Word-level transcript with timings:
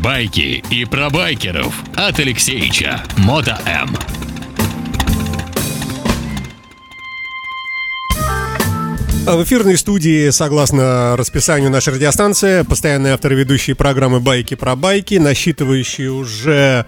байки 0.00 0.64
и 0.70 0.84
про 0.86 1.10
байкеров 1.10 1.74
от 1.94 2.18
Алексеича 2.18 3.02
Мото 3.18 3.58
М. 3.66 3.94
А 9.26 9.36
В 9.36 9.44
эфирной 9.44 9.76
студии, 9.76 10.30
согласно 10.30 11.16
расписанию 11.16 11.70
нашей 11.70 11.94
радиостанции, 11.94 12.62
постоянные 12.62 13.12
авторы 13.12 13.34
ведущие 13.34 13.76
программы 13.76 14.20
«Байки 14.20 14.54
про 14.54 14.74
байки», 14.74 15.16
насчитывающие 15.16 16.10
уже 16.10 16.86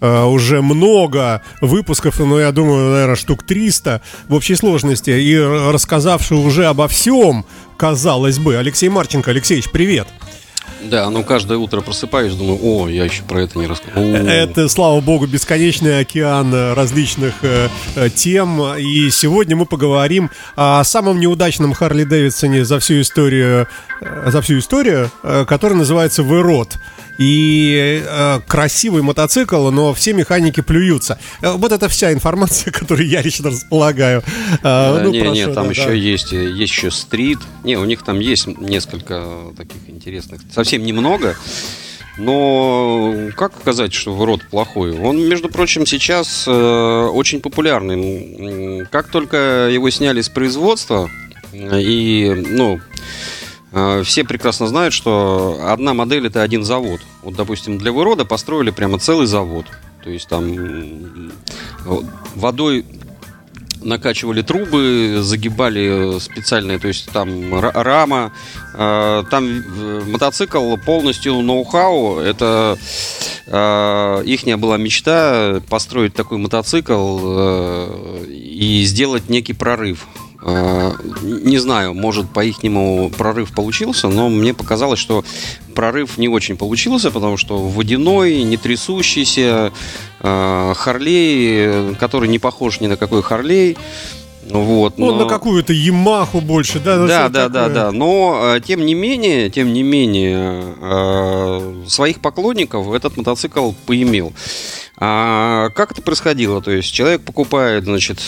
э, 0.00 0.22
уже 0.24 0.60
много 0.60 1.42
выпусков, 1.62 2.18
ну, 2.18 2.38
я 2.38 2.52
думаю, 2.52 2.90
наверное, 2.90 3.16
штук 3.16 3.42
300 3.42 4.02
в 4.28 4.34
общей 4.34 4.54
сложности, 4.54 5.10
и 5.10 5.38
рассказавший 5.38 6.36
уже 6.36 6.66
обо 6.66 6.86
всем, 6.88 7.46
казалось 7.78 8.38
бы. 8.38 8.56
Алексей 8.56 8.90
Марченко. 8.90 9.30
Алексеевич, 9.30 9.70
привет. 9.70 10.06
Да, 10.82 11.10
ну 11.10 11.22
каждое 11.24 11.58
утро 11.58 11.80
просыпаюсь, 11.80 12.34
думаю, 12.34 12.58
о, 12.62 12.88
я 12.88 13.04
еще 13.04 13.22
про 13.22 13.42
это 13.42 13.58
не 13.58 13.66
рассказал. 13.66 14.02
Это, 14.02 14.68
слава 14.68 15.00
богу, 15.00 15.26
бесконечный 15.26 16.00
океан 16.00 16.52
э, 16.54 16.74
различных 16.74 17.34
э, 17.42 17.68
э, 17.96 18.08
тем. 18.10 18.60
И 18.76 19.10
сегодня 19.10 19.56
мы 19.56 19.66
поговорим 19.66 20.30
о 20.56 20.82
самом 20.84 21.20
неудачном 21.20 21.72
Харли 21.74 22.04
Дэвидсоне 22.04 22.64
за 22.64 22.78
всю 22.78 23.00
историю, 23.00 23.68
э, 24.00 24.30
за 24.30 24.40
всю 24.42 24.58
историю, 24.58 25.10
э, 25.22 25.44
который 25.46 25.74
называется 25.74 26.22
Вырод. 26.22 26.78
И 27.20 28.02
э, 28.02 28.40
красивый 28.48 29.02
мотоцикл, 29.02 29.70
но 29.70 29.92
все 29.92 30.14
механики 30.14 30.62
плюются. 30.62 31.18
Э, 31.42 31.52
вот 31.52 31.70
это 31.70 31.86
вся 31.90 32.14
информация, 32.14 32.72
которую 32.72 33.06
я 33.06 33.20
лично 33.20 33.50
располагаю. 33.50 34.22
Э, 34.62 34.94
Да, 34.94 35.00
ну, 35.04 35.10
не, 35.10 35.20
прошу, 35.20 35.34
не, 35.34 35.44
там 35.52 35.64
да, 35.64 35.70
еще 35.70 35.86
да. 35.88 35.92
есть, 35.92 36.32
э, 36.32 36.48
есть 36.50 36.72
еще 36.72 36.90
стрит. 36.90 37.38
Не, 37.62 37.76
у 37.76 37.84
них 37.84 38.02
там 38.02 38.20
есть 38.20 38.46
несколько 38.46 39.52
таких 39.54 39.76
интересных. 39.86 40.40
Совсем 40.50 40.82
немного. 40.82 41.36
Но 42.16 43.14
как 43.36 43.52
сказать, 43.60 43.92
что 43.92 44.24
род 44.24 44.42
плохой? 44.50 44.98
Он, 44.98 45.18
между 45.28 45.50
прочим, 45.50 45.84
сейчас 45.84 46.44
э, 46.46 46.50
очень 47.12 47.40
популярный. 47.40 48.86
Как 48.86 49.08
только 49.08 49.68
его 49.70 49.90
сняли 49.90 50.22
с 50.22 50.30
производства, 50.30 51.10
э, 51.52 51.80
и, 51.82 52.30
ну, 52.48 52.76
э, 52.76 52.80
все 54.04 54.24
прекрасно 54.24 54.66
знают, 54.66 54.92
что 54.92 55.60
одна 55.62 55.94
модель 55.94 56.26
это 56.26 56.42
один 56.42 56.64
завод. 56.64 57.00
Вот, 57.22 57.34
допустим, 57.34 57.78
для 57.78 57.92
вырода 57.92 58.24
построили 58.24 58.70
прямо 58.70 58.98
целый 58.98 59.26
завод. 59.26 59.66
То 60.02 60.10
есть 60.10 60.28
там 60.28 61.30
водой 62.34 62.84
накачивали 63.82 64.42
трубы, 64.42 65.18
загибали 65.22 66.18
специальные, 66.18 66.78
то 66.78 66.88
есть 66.88 67.10
там 67.12 67.28
ра- 67.54 67.72
рама, 67.72 68.32
э, 68.74 69.24
там 69.30 69.44
э, 69.44 70.02
мотоцикл 70.06 70.76
полностью 70.84 71.40
ноу-хау, 71.40 72.18
это 72.18 72.78
их 73.50 74.44
была 74.58 74.76
мечта 74.76 75.60
построить 75.68 76.14
такой 76.14 76.38
мотоцикл 76.38 77.18
э, 77.22 78.26
и 78.28 78.84
сделать 78.84 79.28
некий 79.28 79.54
прорыв. 79.54 80.06
Э, 80.42 80.92
Не 81.22 81.58
знаю, 81.58 81.92
может 81.94 82.30
по 82.30 82.42
ихнему 82.44 83.10
прорыв 83.10 83.52
получился, 83.54 84.08
но 84.08 84.28
мне 84.30 84.54
показалось, 84.54 84.98
что 84.98 85.22
прорыв 85.74 86.16
не 86.18 86.28
очень 86.28 86.56
получился, 86.56 87.10
потому 87.10 87.36
что 87.36 87.58
водяной, 87.58 88.42
не 88.44 88.56
трясущийся, 88.56 89.72
э, 90.20 90.72
Харлей, 90.76 91.94
который 91.96 92.28
не 92.28 92.38
похож 92.38 92.80
ни 92.80 92.86
на 92.86 92.96
какой 92.96 93.22
Харлей. 93.22 93.76
Вот, 94.48 94.94
Он 94.98 95.16
но- 95.16 95.24
на 95.24 95.28
какую-то 95.28 95.72
Ямаху 95.72 96.40
больше, 96.40 96.80
да? 96.80 97.06
да, 97.06 97.28
да, 97.28 97.48
да, 97.48 97.48
такое? 97.68 97.74
да. 97.74 97.92
Но 97.92 98.40
э, 98.56 98.60
тем 98.60 98.84
не 98.86 98.94
менее, 98.94 99.48
тем 99.50 99.72
не 99.72 99.82
менее, 99.82 100.74
своих 101.88 102.20
поклонников 102.20 102.90
этот 102.92 103.16
мотоцикл 103.16 103.72
поимел. 103.86 104.32
А 104.96 105.68
как 105.70 105.92
это 105.92 106.02
происходило? 106.02 106.60
То 106.62 106.70
есть 106.72 106.92
человек 106.92 107.22
покупает, 107.22 107.84
значит, 107.84 108.18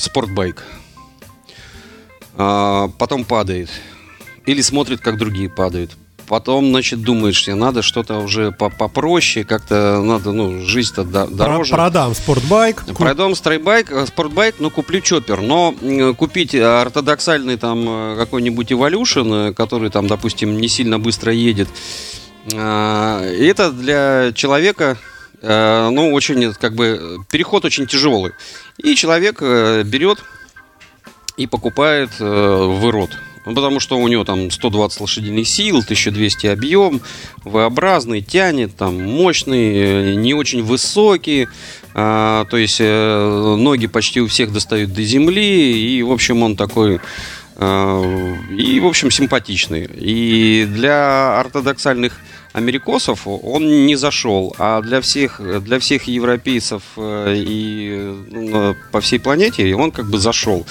спортбайк, 0.00 0.64
а, 2.38 2.88
потом 2.98 3.24
падает 3.24 3.68
или 4.46 4.62
смотрит, 4.62 5.00
как 5.00 5.18
другие 5.18 5.50
падают. 5.50 5.90
Потом, 6.28 6.68
значит, 6.70 7.00
думаешь, 7.00 7.42
тебе 7.42 7.54
надо 7.54 7.80
что-то 7.80 8.18
уже 8.18 8.52
по- 8.52 8.68
попроще, 8.68 9.46
как-то 9.46 10.02
надо, 10.02 10.32
ну, 10.32 10.60
жизнь-то 10.60 11.04
дороже. 11.04 11.72
Продам 11.72 12.14
спортбайк. 12.14 12.84
Пройдем 12.96 13.34
стрейбайк, 13.34 13.90
э, 13.90 14.06
спортбайк, 14.06 14.56
ну 14.58 14.70
куплю 14.70 15.00
чоппер. 15.00 15.40
Но 15.40 15.74
купить 16.16 16.54
э, 16.54 16.62
ортодоксальный 16.62 17.56
там 17.56 17.84
э, 17.88 18.16
какой-нибудь 18.18 18.70
Evolution, 18.70 19.54
который 19.54 19.88
там, 19.90 20.06
допустим, 20.06 20.58
не 20.58 20.68
сильно 20.68 20.98
быстро 20.98 21.32
едет, 21.32 21.68
это 22.46 23.72
для 23.72 24.32
человека, 24.32 24.96
ну, 25.42 26.14
очень, 26.14 26.54
как 26.54 26.74
бы, 26.74 27.18
переход 27.30 27.66
очень 27.66 27.86
тяжелый. 27.86 28.32
И 28.82 28.94
человек 28.94 29.42
берет 29.42 30.24
и 31.38 31.46
покупает 31.46 32.10
э, 32.20 32.78
вырод. 32.80 33.10
Ну, 33.46 33.54
потому 33.54 33.80
что 33.80 33.96
у 33.98 34.06
него 34.08 34.24
там 34.24 34.50
120 34.50 35.00
лошадиных 35.00 35.48
сил, 35.48 35.78
1200 35.78 36.48
объем, 36.48 37.00
V-образный, 37.44 38.20
тянет, 38.20 38.76
там 38.76 39.00
мощный, 39.00 39.72
э, 39.74 40.14
не 40.16 40.34
очень 40.34 40.62
высокий. 40.62 41.48
а, 41.94 42.44
то 42.50 42.58
есть 42.58 42.78
э, 42.80 43.56
ноги 43.58 43.86
почти 43.86 44.20
у 44.20 44.26
всех 44.26 44.52
достают 44.52 44.92
до 44.92 45.02
земли. 45.02 45.96
И, 45.96 46.02
в 46.02 46.12
общем, 46.12 46.42
он 46.42 46.56
такой... 46.56 47.00
э, 47.56 48.34
и, 48.50 48.80
в 48.80 48.86
общем, 48.86 49.10
симпатичный. 49.10 49.88
И 49.94 50.66
для 50.68 51.40
ортодоксальных 51.40 52.20
америкосов 52.52 53.26
он 53.26 53.86
не 53.86 53.96
зашел, 53.96 54.54
а 54.58 54.82
для 54.82 55.00
всех, 55.00 55.40
для 55.62 55.78
всех 55.78 56.04
европейцев 56.04 56.82
э, 56.96 57.34
и 57.36 58.14
ну, 58.30 58.76
по 58.92 59.00
всей 59.00 59.18
планете 59.18 59.74
он 59.74 59.90
как 59.90 60.10
бы 60.10 60.18
зашел. 60.18 60.66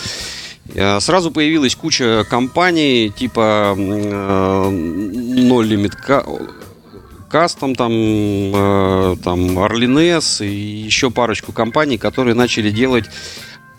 Э, 0.74 1.00
Сразу 1.00 1.32
появилась 1.32 1.76
куча 1.76 2.26
компаний 2.30 3.12
типа 3.16 3.76
э, 3.78 4.70
No 4.70 5.62
Limit 5.64 5.96
Custom, 7.30 7.76
там, 7.76 7.92
э, 7.92 9.16
там 9.24 9.58
Orlines 9.60 10.46
и 10.46 10.86
еще 10.86 11.12
парочку 11.12 11.52
компаний, 11.52 11.98
которые 11.98 12.36
начали 12.36 12.70
делать 12.72 13.06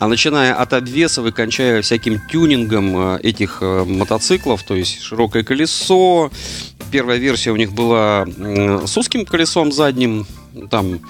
а 0.01 0.07
начиная 0.07 0.53
от 0.53 0.71
обвесов 0.71 1.25
и 1.25 1.31
кончая 1.33 1.81
всяким 1.81 2.21
тюнингом 2.31 3.17
этих 3.17 3.61
мотоциклов, 3.61 4.63
то 4.63 4.73
есть 4.73 5.01
широкое 5.01 5.43
колесо. 5.43 6.31
Первая 6.89 7.17
версия 7.17 7.51
у 7.51 7.57
них 7.57 7.73
была 7.73 8.25
с 8.85 8.97
узким 8.97 9.25
колесом 9.25 9.73
задним, 9.73 10.25
там 10.69 11.01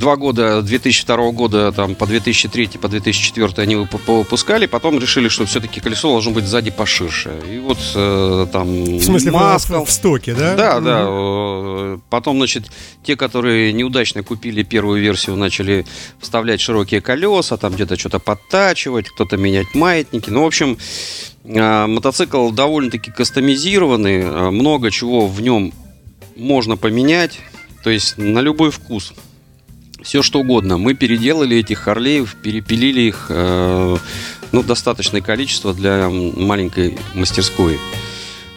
два 0.00 0.16
года, 0.16 0.62
2002 0.62 1.30
года, 1.32 1.70
там, 1.72 1.94
по 1.94 2.06
2003, 2.06 2.78
по 2.80 2.88
2004 2.88 3.52
они 3.62 3.74
выпу- 3.76 4.00
выпускали, 4.18 4.66
потом 4.66 4.98
решили, 4.98 5.28
что 5.28 5.44
все-таки 5.44 5.80
колесо 5.80 6.08
должно 6.10 6.32
быть 6.32 6.46
сзади 6.46 6.70
поширше. 6.70 7.30
И 7.48 7.58
вот 7.58 7.78
э, 7.94 8.46
там... 8.52 8.66
В 8.98 9.02
смысле, 9.04 9.30
Маскал- 9.30 9.84
в, 9.84 9.88
в 9.88 9.92
стоке, 9.92 10.34
да? 10.34 10.56
да, 10.56 10.74
Мгм. 10.76 10.84
да. 10.84 11.00
э, 11.06 11.98
Потом, 12.08 12.38
значит, 12.38 12.70
те, 13.04 13.14
которые 13.16 13.72
неудачно 13.72 14.22
купили 14.22 14.62
первую 14.62 15.00
версию, 15.02 15.36
начали 15.36 15.84
вставлять 16.18 16.60
широкие 16.60 17.00
колеса, 17.00 17.56
там 17.56 17.74
где-то 17.74 17.98
что-то 17.98 18.18
подтачивать, 18.18 19.08
кто-то 19.10 19.36
менять 19.36 19.74
маятники. 19.74 20.30
Ну, 20.30 20.42
в 20.42 20.46
общем, 20.46 20.78
э, 21.44 21.86
мотоцикл 21.86 22.50
довольно-таки 22.50 23.10
кастомизированный, 23.10 24.20
э, 24.22 24.50
много 24.50 24.90
чего 24.90 25.26
в 25.26 25.40
нем 25.42 25.72
можно 26.36 26.76
поменять, 26.78 27.38
то 27.84 27.90
есть 27.90 28.16
на 28.16 28.38
любой 28.40 28.70
вкус. 28.70 29.12
Все 30.02 30.22
что 30.22 30.40
угодно. 30.40 30.78
Мы 30.78 30.94
переделали 30.94 31.58
этих 31.58 31.80
Харлеев, 31.80 32.34
перепилили 32.36 33.02
их, 33.02 33.26
э, 33.28 33.96
ну, 34.52 34.62
достаточное 34.62 35.20
количество 35.20 35.74
для 35.74 36.08
маленькой 36.10 36.98
мастерской. 37.14 37.78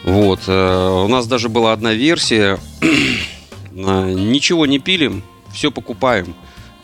Вот. 0.04 0.40
э, 0.46 1.02
У 1.04 1.08
нас 1.08 1.26
даже 1.26 1.48
была 1.48 1.72
одна 1.72 1.92
версия. 1.92 2.58
э, 2.80 2.86
Ничего 3.72 4.66
не 4.66 4.78
пилим, 4.78 5.22
все 5.52 5.70
покупаем. 5.70 6.34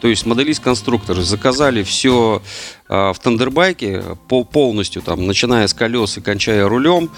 То 0.01 0.09
есть 0.09 0.25
моделист-конструкторы 0.25 1.23
заказали 1.23 1.83
все 1.83 2.41
в 2.89 3.15
Тандербайке 3.23 4.03
по- 4.29 4.45
полностью, 4.45 5.03
там, 5.03 5.27
начиная 5.27 5.67
с 5.67 5.75
колес 5.75 6.17
и 6.17 6.23
кончая 6.23 6.67
рулем, 6.67 7.11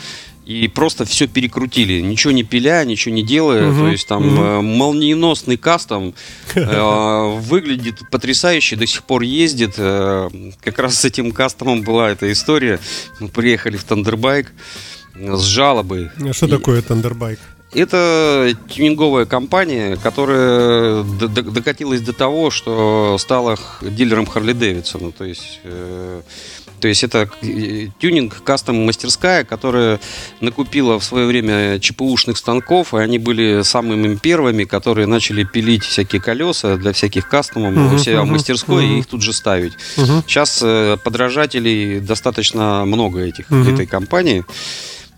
и 0.45 0.67
просто 0.69 1.05
все 1.05 1.27
перекрутили, 1.29 2.01
ничего 2.01 2.33
не 2.33 2.43
пиля, 2.43 2.85
ничего 2.85 3.15
не 3.15 3.23
делая. 3.23 3.69
Мгм, 3.69 3.81
То 3.81 3.89
есть 3.93 4.07
там 4.09 4.27
мгм. 4.27 4.43
э, 4.43 4.61
молниеносный 4.61 5.57
кастом 5.57 6.15
э, 6.55 7.39
выглядит 7.41 8.01
потрясающе, 8.11 8.77
до 8.77 8.87
сих 8.87 9.05
пор 9.05 9.23
ездит. 9.23 9.75
Э, 9.79 10.29
Как 10.63 10.79
раз 10.79 10.99
с 11.01 11.05
этим 11.05 11.33
кастомом 11.33 11.83
была 11.83 12.11
эта 12.11 12.31
история. 12.33 12.79
Мы 13.21 13.29
приехали 13.29 13.77
в 13.77 13.85
Тандербайк 13.85 14.53
с 15.15 15.41
жалобой. 15.43 16.11
Что 16.33 16.47
И- 16.47 16.51
такое 16.51 16.83
Тандербайк? 16.83 17.39
это 17.75 18.55
тюнинговая 18.69 19.25
компания, 19.25 19.97
которая 19.97 21.03
докатилась 21.05 22.03
до 22.03 22.13
того, 22.13 22.51
что 22.51 23.17
стала 23.19 23.59
дилером 23.81 24.27
Харли 24.27 24.53
Дэвидсона. 24.53 25.11
То 25.13 25.25
есть 25.25 25.61
э, 25.65 26.21
То 26.83 26.89
есть 26.89 27.05
это 27.05 27.31
э, 27.43 27.87
тюнинг 28.01 28.43
кастом 28.43 28.85
мастерская, 28.85 29.45
которая 29.45 30.01
накупила 30.41 30.99
в 30.99 31.05
свое 31.05 31.27
время 31.29 31.79
ЧПУшных 31.79 32.37
станков, 32.37 32.93
и 32.93 32.97
они 32.97 33.21
были 33.21 33.63
самыми 33.63 34.17
первыми, 34.17 34.65
которые 34.65 35.07
начали 35.07 35.45
пилить 35.45 35.85
всякие 35.85 36.21
колеса 36.21 36.77
для 36.77 36.93
всяких 36.93 37.29
кастомов 37.29 37.73
Мгм, 37.73 37.95
у 37.95 37.99
себя 37.99 38.23
в 38.23 38.25
мгм, 38.25 38.33
мастерской 38.33 38.85
мгм. 38.85 38.97
и 38.97 38.99
их 38.99 39.07
тут 39.07 39.23
же 39.23 39.33
ставить. 39.33 39.75
Мгм. 39.97 40.25
Сейчас 40.27 40.61
э, 40.61 40.97
подражателей 41.05 42.01
достаточно 42.01 42.85
много 42.85 43.21
этих 43.21 43.49
Мгм. 43.49 43.75
этой 43.75 43.87
компании. 43.87 44.45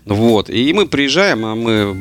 Вот. 0.05 0.51
И 0.51 0.71
мы 0.71 0.85
приезжаем, 0.85 1.45
а 1.45 1.55
мы 1.55 1.95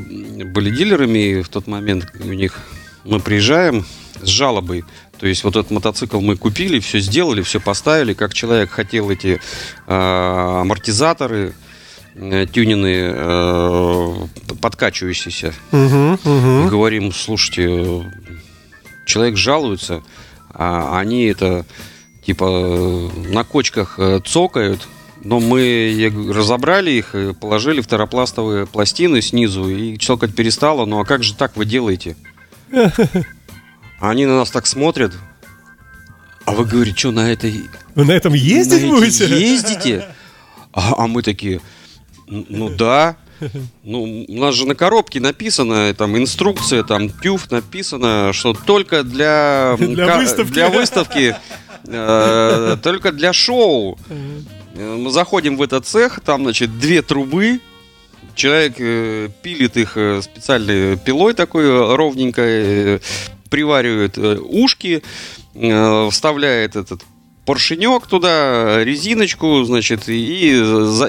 были 0.44 0.68
дилерами 0.68 1.40
в 1.40 1.48
тот 1.48 1.66
момент 1.66 2.04
у 2.20 2.34
них. 2.34 2.60
Мы 3.04 3.18
приезжаем 3.18 3.86
с 4.22 4.28
жалобой. 4.28 4.84
То 5.18 5.26
есть 5.26 5.44
вот 5.44 5.56
этот 5.56 5.70
мотоцикл 5.70 6.20
мы 6.20 6.36
купили, 6.36 6.80
все 6.80 6.98
сделали, 6.98 7.42
все 7.42 7.60
поставили, 7.60 8.14
как 8.14 8.34
человек 8.34 8.70
хотел 8.70 9.10
эти 9.10 9.40
э, 9.86 10.60
амортизаторы 10.60 11.54
э, 12.14 12.46
тюнины 12.52 13.12
э, 13.14 14.14
подкачивающиеся. 14.60 15.54
Мгм, 15.72 16.18
И 16.24 16.28
мгм. 16.28 16.68
говорим, 16.68 17.12
слушайте, 17.12 17.66
э, 17.68 18.02
человек 19.06 19.36
жалуется, 19.36 20.02
а 20.50 20.98
они 20.98 21.24
это 21.26 21.64
типа 22.26 22.44
э, 22.44 23.08
на 23.32 23.44
кочках 23.44 23.94
э, 23.98 24.20
цокают, 24.26 24.86
но 25.22 25.40
мы 25.40 26.12
разобрали 26.34 26.90
их, 26.90 27.14
и 27.14 27.32
положили 27.32 27.80
второпластовые 27.80 28.66
пластины 28.66 29.22
снизу, 29.22 29.68
и 29.70 29.96
цокать 29.96 30.34
перестало. 30.34 30.84
Ну 30.84 31.00
а 31.00 31.04
как 31.04 31.22
же 31.22 31.34
так 31.34 31.56
вы 31.56 31.64
делаете? 31.64 32.16
Они 34.00 34.26
на 34.26 34.38
нас 34.38 34.50
так 34.50 34.66
смотрят. 34.66 35.12
А 36.44 36.52
вы 36.52 36.64
говорите, 36.66 36.96
что 36.98 37.10
на 37.10 37.30
этой 37.32 37.64
Вы 37.94 38.04
на 38.04 38.12
этом 38.12 38.34
ездить 38.34 38.82
на 38.82 38.88
будете? 38.88 39.26
Ездите? 39.26 40.06
А, 40.72 40.94
а 41.04 41.06
мы 41.06 41.22
такие, 41.22 41.60
«Н- 42.28 42.46
ну 42.48 42.68
да. 42.68 43.16
Ну, 43.82 44.24
у 44.28 44.40
нас 44.40 44.54
же 44.54 44.66
на 44.66 44.74
коробке 44.74 45.20
написано, 45.20 45.92
там 45.94 46.16
инструкция, 46.16 46.82
там 46.82 47.10
тюф 47.10 47.50
написано, 47.50 48.32
что 48.32 48.54
только 48.54 49.02
для, 49.02 49.76
Для 49.78 50.16
выставки. 50.18 50.52
для 50.52 50.68
выставки, 50.70 51.36
э, 51.86 52.76
только 52.82 53.12
для 53.12 53.32
шоу. 53.32 53.98
Э, 54.74 54.96
Мы 54.96 55.10
заходим 55.10 55.56
в 55.56 55.62
этот 55.62 55.86
цех, 55.86 56.20
там, 56.24 56.42
значит, 56.44 56.78
две 56.78 57.02
трубы. 57.02 57.60
Человек 58.34 58.74
э, 58.78 59.28
пилит 59.42 59.76
их 59.76 59.96
э, 59.96 60.22
специальной 60.22 60.96
пилой 60.96 61.34
такой 61.34 61.94
ровненькой, 61.96 62.96
э, 62.96 62.98
приваривает 63.54 64.18
э, 64.18 64.36
ушки, 64.40 65.00
э, 65.54 66.08
вставляет 66.10 66.74
этот 66.74 67.02
поршенек 67.46 68.08
туда, 68.08 68.82
резиночку, 68.82 69.62
значит, 69.62 70.08
и 70.08 70.50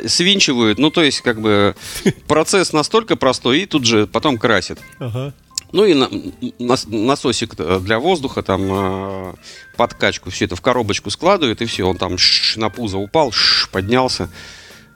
свинчивают. 0.08 0.78
Ну, 0.78 0.92
то 0.92 1.02
есть, 1.02 1.22
как 1.22 1.42
бы, 1.42 1.76
процесс 2.28 2.72
настолько 2.72 3.16
простой, 3.16 3.62
и 3.62 3.66
тут 3.66 3.86
же 3.86 4.06
потом 4.06 4.38
красит. 4.38 4.78
Ага. 5.00 5.34
Ну 5.72 5.86
и 5.86 5.96
на- 5.96 6.10
нас- 6.60 6.86
насосик 6.88 7.56
для 7.56 7.98
воздуха, 7.98 8.44
там 8.44 8.62
э, 8.72 9.34
подкачку, 9.76 10.30
все 10.30 10.46
это 10.46 10.56
в 10.56 10.62
коробочку 10.62 11.10
складывают, 11.10 11.62
и 11.64 11.66
все, 11.66 11.84
он 11.86 11.98
там 11.98 12.20
ш- 12.20 12.60
на 12.60 12.70
пузо 12.70 13.00
упал, 13.00 13.32
ш- 13.32 13.68
поднялся. 13.72 14.30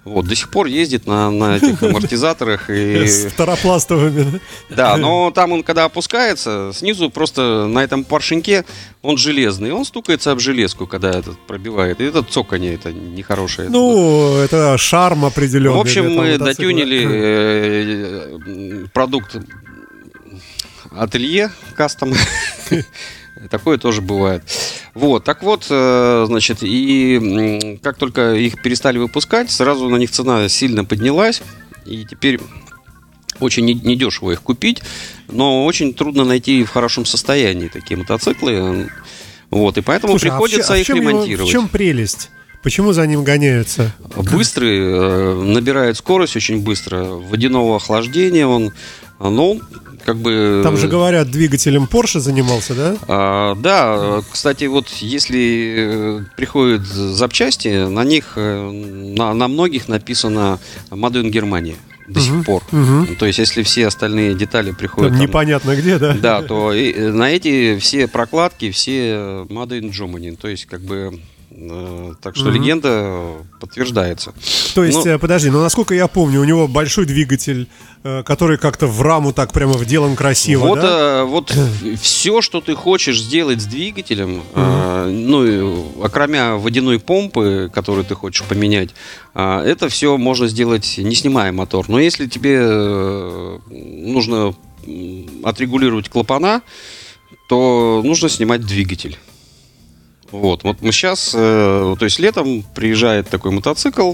Вот, 0.05 0.25
до 0.25 0.35
сих 0.35 0.49
пор 0.49 0.67
ездит 0.67 1.05
на, 1.05 1.29
на 1.29 1.57
этих 1.57 1.83
амортизаторах. 1.83 2.69
И, 2.69 3.05
С 3.07 3.25
второпластовыми. 3.31 4.39
да, 4.69 4.95
но 4.97 5.29
там 5.31 5.51
он, 5.51 5.61
когда 5.61 5.83
опускается, 5.83 6.71
снизу 6.73 7.09
просто 7.09 7.67
на 7.67 7.79
этом 7.83 8.03
поршеньке 8.05 8.65
он 9.01 9.17
железный. 9.17 9.71
Он 9.71 9.85
стукается 9.85 10.31
об 10.31 10.39
железку, 10.39 10.87
когда 10.87 11.09
этот 11.11 11.37
пробивает. 11.47 11.99
И 12.01 12.05
это 12.05 12.23
цоканье, 12.23 12.73
это 12.75 12.91
нехорошее. 12.93 13.69
Ну, 13.69 14.37
это 14.37 14.77
шарм 14.77 15.25
определенный. 15.25 15.77
В 15.77 15.81
общем, 15.81 16.11
мы 16.15 16.37
дотюнили 16.37 17.05
э, 17.07 18.37
м, 18.47 18.89
продукт 18.93 19.35
ателье 20.91 21.51
кастом. 21.75 22.13
Такое 23.49 23.77
тоже 23.77 24.01
бывает. 24.01 24.43
Вот, 24.93 25.23
так 25.23 25.43
вот, 25.43 25.67
э, 25.69 26.25
значит, 26.27 26.59
и 26.61 27.79
как 27.81 27.97
только 27.97 28.33
их 28.33 28.61
перестали 28.61 28.97
выпускать, 28.97 29.49
сразу 29.49 29.87
на 29.87 29.95
них 29.95 30.11
цена 30.11 30.49
сильно 30.49 30.83
поднялась, 30.83 31.41
и 31.85 32.05
теперь 32.05 32.39
очень 33.39 33.63
не- 33.65 33.73
недешево 33.73 34.31
их 34.31 34.41
купить, 34.41 34.81
но 35.29 35.65
очень 35.65 35.93
трудно 35.93 36.25
найти 36.25 36.63
в 36.63 36.69
хорошем 36.69 37.05
состоянии 37.05 37.69
такие 37.69 37.97
мотоциклы. 37.97 38.89
Вот, 39.49 39.77
и 39.77 39.81
поэтому 39.81 40.13
Слушай, 40.13 40.31
а 40.31 40.33
в 40.33 40.33
приходится 40.33 40.73
а 40.73 40.75
в 40.75 40.79
их 40.81 40.89
его- 40.89 40.97
ремонтировать. 40.99 41.49
В 41.49 41.51
чем 41.51 41.69
прелесть? 41.69 42.29
Почему 42.61 42.91
за 42.91 43.07
ним 43.07 43.23
гоняются? 43.23 43.95
Быстрый, 44.17 44.79
э, 44.79 45.33
набирает 45.43 45.95
скорость 45.97 46.35
очень 46.35 46.61
быстро. 46.61 47.05
Водяного 47.05 47.77
охлаждения 47.77 48.45
он, 48.45 48.73
ну, 49.19 49.59
как 50.05 50.17
бы... 50.17 50.61
Там 50.63 50.77
же 50.77 50.87
говорят, 50.87 51.29
двигателем 51.29 51.87
Porsche 51.91 52.19
занимался, 52.19 52.73
да? 52.73 52.95
А, 53.07 53.55
да, 53.55 53.95
э, 53.97 54.21
кстати, 54.31 54.65
вот 54.65 54.87
если 55.01 55.75
э, 55.77 56.21
приходят 56.35 56.85
запчасти, 56.85 57.87
на 57.87 58.03
них, 58.03 58.33
э, 58.35 58.71
на, 58.71 59.33
на 59.33 59.47
многих 59.47 59.87
написано 59.87 60.59
Made 60.89 61.29
Германия 61.29 61.75
до 62.07 62.19
сих 62.19 62.43
пор. 62.45 62.63
Мгм. 62.71 63.15
То 63.17 63.25
есть, 63.25 63.39
если 63.39 63.63
все 63.63 63.87
остальные 63.87 64.33
детали 64.33 64.71
приходят... 64.71 65.11
Там 65.11 65.19
там- 65.19 65.27
непонятно 65.27 65.75
где, 65.75 65.99
да? 65.99 66.13
да, 66.13 66.41
то 66.41 66.73
и, 66.73 66.91
э, 66.91 67.11
на 67.11 67.29
эти 67.29 67.77
все 67.79 68.07
прокладки, 68.07 68.71
все 68.71 69.45
Made 69.49 69.79
in 69.79 69.91
Germany. 69.91 70.35
То 70.35 70.47
есть, 70.47 70.65
как 70.65 70.81
бы... 70.81 71.19
э, 71.61 72.13
Так 72.21 72.35
что 72.35 72.45
Мгм. 72.45 72.53
легенда 72.55 73.21
подтверждается. 73.59 74.33
То 74.75 74.83
есть, 74.83 75.05
Ну- 75.05 75.11
э, 75.11 75.17
подожди, 75.19 75.49
ну 75.49 75.61
насколько 75.61 75.93
я 75.93 76.07
помню, 76.07 76.41
у 76.41 76.43
него 76.43 76.67
большой 76.67 77.05
двигатель, 77.05 77.67
э, 78.03 78.23
который 78.23 78.57
как-то 78.57 78.87
в 78.87 79.01
раму 79.01 79.33
так 79.33 79.51
прямо 79.53 79.77
вделан 79.77 80.15
красиво, 80.15 80.67
вот, 80.67 80.79
да? 80.81 81.21
э, 81.21 81.23
вот 81.23 81.53
все, 82.01 82.41
что 82.41 82.61
ты 82.61 82.75
хочешь 82.75 83.21
сделать 83.21 83.61
с 83.61 83.65
двигателем, 83.65 84.41
э, 84.55 85.09
ну, 85.11 85.45
и, 85.45 86.03
окромя 86.03 86.55
водяной 86.55 86.99
помпы, 86.99 87.69
которую 87.73 88.05
ты 88.05 88.15
хочешь 88.15 88.43
поменять, 88.47 88.89
э, 89.35 89.59
это 89.65 89.89
все 89.89 90.17
можно 90.17 90.47
сделать, 90.47 90.95
не 90.97 91.15
снимая 91.15 91.51
мотор. 91.51 91.85
Но 91.89 91.99
если 91.99 92.27
тебе 92.27 92.59
нужно 93.69 94.53
отрегулировать 95.43 96.09
клапана, 96.09 96.61
то 97.47 98.01
нужно 98.03 98.29
снимать 98.29 98.65
двигатель. 98.65 99.17
Вот, 100.31 100.63
вот 100.63 100.81
мы 100.81 100.91
сейчас, 100.91 101.31
то 101.31 101.97
есть 102.01 102.19
летом 102.19 102.63
приезжает 102.75 103.29
такой 103.29 103.51
мотоцикл, 103.51 104.13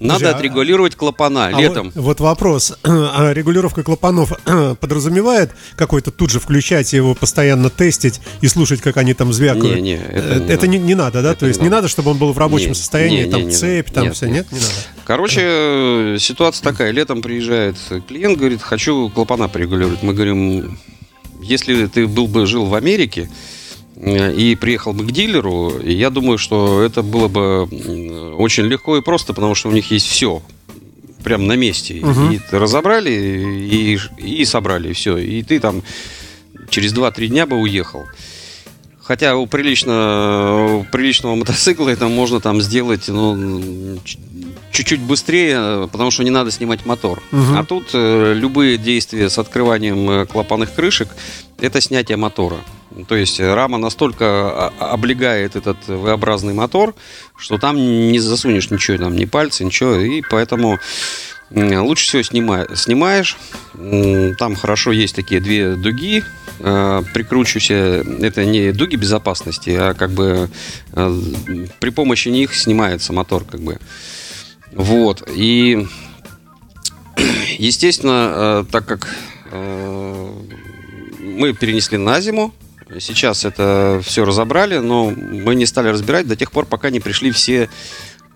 надо 0.00 0.18
Слушай, 0.20 0.32
а- 0.32 0.36
отрегулировать 0.36 0.96
клапана 0.96 1.46
А 1.46 1.60
летом. 1.60 1.92
Вот, 1.94 2.04
вот 2.04 2.20
вопрос. 2.20 2.76
А 2.82 3.32
регулировка 3.32 3.84
клапанов 3.84 4.32
подразумевает 4.80 5.52
какой-то 5.76 6.10
тут 6.10 6.30
же 6.30 6.40
включать 6.40 6.92
его 6.92 7.14
постоянно 7.14 7.70
тестить 7.70 8.20
и 8.40 8.48
слушать, 8.48 8.80
как 8.80 8.96
они 8.96 9.14
там 9.14 9.32
звякают? 9.32 9.76
Не, 9.76 9.80
не, 9.82 9.94
это 9.94 10.34
Э, 10.34 10.38
не 10.40 10.44
это 10.46 10.54
надо. 10.54 10.66
не, 10.66 10.78
не 10.78 10.94
надо, 10.96 11.22
да? 11.22 11.30
Это 11.30 11.40
То 11.40 11.46
есть 11.46 11.60
не 11.60 11.64
не 11.64 11.70
надо. 11.70 11.82
надо, 11.82 11.88
чтобы 11.88 12.10
он 12.10 12.18
был 12.18 12.32
в 12.32 12.38
рабочем 12.38 12.70
Не, 12.70 12.74
состоянии, 12.74 13.24
не, 13.24 13.30
там 13.30 13.40
не, 13.42 13.46
не 13.46 13.52
цепь, 13.52 13.90
там 13.92 14.04
Нет, 14.04 14.16
все, 14.16 14.26
нет. 14.26 14.34
нет? 14.50 14.52
Не 14.52 14.58
надо. 14.58 14.72
Короче, 15.06 15.40
э, 15.44 16.16
ситуация 16.18 16.64
такая. 16.64 16.90
Летом 16.90 17.22
приезжает 17.22 17.76
клиент, 18.08 18.36
говорит, 18.36 18.62
хочу 18.62 19.08
клапана 19.10 19.48
порегулировать. 19.48 20.02
Мы 20.02 20.12
говорим, 20.12 20.76
если 21.40 21.86
ты 21.86 22.08
был 22.08 22.26
бы 22.26 22.46
жил 22.46 22.66
в 22.66 22.74
Америке 22.74 23.30
э, 23.30 23.53
и 23.96 24.56
приехал 24.60 24.92
бы 24.92 25.04
к 25.04 25.12
дилеру, 25.12 25.80
я 25.82 26.10
думаю, 26.10 26.38
что 26.38 26.82
это 26.82 27.02
было 27.02 27.28
бы 27.28 27.64
очень 28.36 28.64
легко 28.64 28.96
и 28.96 29.02
просто, 29.02 29.34
потому 29.34 29.54
что 29.54 29.68
у 29.68 29.72
них 29.72 29.90
есть 29.90 30.06
все 30.06 30.42
прям 31.22 31.46
на 31.46 31.56
месте. 31.56 32.00
Мгм. 32.02 32.32
И 32.32 32.40
разобрали, 32.50 33.10
и, 33.10 33.98
и 34.18 34.44
собрали, 34.44 34.92
все. 34.92 35.16
И 35.16 35.42
ты 35.42 35.58
там 35.58 35.82
через 36.68 36.92
2-3 36.92 37.26
дня 37.28 37.46
бы 37.46 37.56
уехал. 37.56 38.04
Хотя 39.02 39.36
у, 39.36 39.46
прилично, 39.46 40.78
у 40.78 40.84
приличного 40.84 41.34
мотоцикла 41.34 41.90
это 41.90 42.08
можно 42.08 42.40
там 42.40 42.62
сделать 42.62 43.08
ну, 43.08 43.98
чуть-чуть 44.72 45.00
быстрее, 45.00 45.88
потому 45.92 46.10
что 46.10 46.24
не 46.24 46.30
надо 46.30 46.50
снимать 46.50 46.86
мотор. 46.86 47.22
Мгм. 47.30 47.58
А 47.58 47.64
тут 47.64 47.90
э, 47.92 48.32
любые 48.34 48.78
действия 48.78 49.28
с 49.28 49.38
открыванием 49.38 50.08
э, 50.10 50.26
клапанных 50.26 50.74
крышек 50.74 51.08
это 51.58 51.80
снятие 51.80 52.16
мотора. 52.16 52.58
То 53.08 53.16
есть 53.16 53.40
рама 53.40 53.78
настолько 53.78 54.24
а- 54.26 54.72
облегает 54.92 55.56
этот 55.56 55.76
V-образный 55.88 56.54
мотор, 56.54 56.94
что 57.36 57.58
там 57.58 57.76
не 57.76 58.18
засунешь 58.20 58.70
ничего, 58.70 58.98
там 58.98 59.16
ни 59.16 59.24
пальцы, 59.24 59.64
ничего. 59.64 59.96
И 59.96 60.22
поэтому 60.30 60.78
лучше 61.50 62.06
всего 62.06 62.22
снимай- 62.22 62.74
снимаешь. 62.76 63.36
Там 64.38 64.56
хорошо 64.56 64.92
есть 64.92 65.14
такие 65.14 65.40
две 65.40 65.74
дуги, 65.74 66.24
э, 66.60 67.02
прикручивающие. 67.12 68.26
Это 68.26 68.44
не 68.44 68.72
дуги 68.72 68.96
безопасности, 68.96 69.70
а 69.70 69.94
как 69.94 70.10
бы 70.10 70.48
э, 70.92 71.20
при 71.80 71.90
помощи 71.90 72.28
них 72.28 72.54
снимается 72.54 73.12
мотор, 73.12 73.44
как 73.44 73.60
бы. 73.60 73.78
Вот. 74.72 75.22
И 75.34 75.86
естественно, 77.58 78.32
э, 78.34 78.64
так 78.70 78.86
как 78.86 79.14
э, 79.50 80.30
мы 81.20 81.52
перенесли 81.52 81.98
на 81.98 82.20
зиму, 82.20 82.52
сейчас 83.00 83.44
это 83.44 84.00
все 84.04 84.24
разобрали, 84.24 84.78
но 84.78 85.10
мы 85.10 85.54
не 85.54 85.66
стали 85.66 85.88
разбирать 85.88 86.26
до 86.26 86.36
тех 86.36 86.50
пор, 86.50 86.66
пока 86.66 86.90
не 86.90 87.00
пришли 87.00 87.30
все 87.30 87.68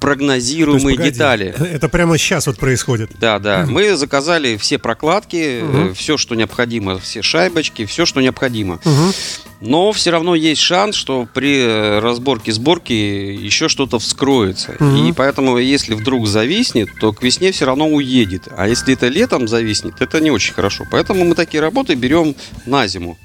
прогнозируемые 0.00 0.97
погоди, 0.97 1.11
детали. 1.11 1.55
Это 1.73 1.88
прямо 1.88 2.17
сейчас 2.19 2.47
вот 2.47 2.57
происходит. 2.57 3.11
Да, 3.19 3.41
да. 3.41 3.67
Мы 3.69 3.97
заказали 3.97 4.57
все 4.57 4.79
прокладки, 4.79 5.61
Мгм. 5.62 5.95
все, 5.95 6.17
что 6.17 6.37
необходимо, 6.37 6.99
все 7.00 7.21
шайбочки, 7.21 7.85
все, 7.85 8.07
что 8.07 8.21
необходимо. 8.21 8.79
Мгм. 8.85 9.12
Но 9.61 9.91
все 9.93 10.11
равно 10.12 10.37
есть 10.37 10.61
шанс, 10.61 10.95
что 10.95 11.27
при 11.35 11.59
э, 11.59 11.99
разборке 11.99 12.53
сборке 12.53 13.35
еще 13.35 13.69
что-то 13.69 13.99
вскроется. 13.99 14.77
Мгм. 14.79 15.09
И 15.09 15.12
поэтому, 15.12 15.59
если 15.59 15.95
вдруг 15.95 16.29
зависнет, 16.29 16.91
то 17.00 17.12
к 17.12 17.21
весне 17.25 17.50
все 17.50 17.65
равно 17.65 17.88
уедет. 17.88 18.45
А 18.57 18.69
если 18.69 18.95
это 18.95 19.09
летом 19.09 19.49
зависнет, 19.49 20.00
это 20.00 20.21
не 20.21 20.31
очень 20.31 20.55
хорошо. 20.55 20.85
Поэтому 20.88 21.25
мы 21.25 21.35
такие 21.35 21.61
работы 21.61 21.97
берем 21.97 22.37
на 22.67 22.87
зиму. 22.87 23.19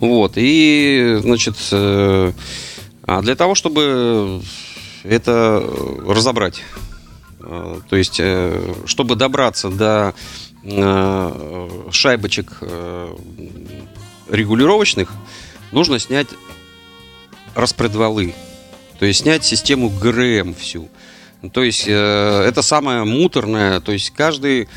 Вот. 0.00 0.32
И, 0.36 1.18
значит, 1.22 1.56
э, 1.72 2.32
а 3.02 3.22
для 3.22 3.36
того, 3.36 3.54
чтобы 3.54 4.42
это 5.02 5.64
разобрать, 6.06 6.62
э, 7.40 7.80
то 7.88 7.96
есть, 7.96 8.18
э, 8.18 8.74
чтобы 8.86 9.16
добраться 9.16 9.70
до 9.70 10.14
шайбочек 11.90 12.62
регулировочных, 14.30 15.12
нужно 15.72 15.98
снять 15.98 16.28
распредвалы. 17.54 18.34
То 18.98 19.04
есть 19.04 19.20
снять 19.20 19.44
систему 19.44 19.90
ГРМ 19.90 20.54
всю. 20.54 20.88
То 21.52 21.62
есть 21.62 21.84
э, 21.86 22.44
это 22.48 22.62
самое 22.62 23.04
муторное. 23.04 23.80
То 23.80 23.92
есть 23.92 24.10
каждый 24.10 24.68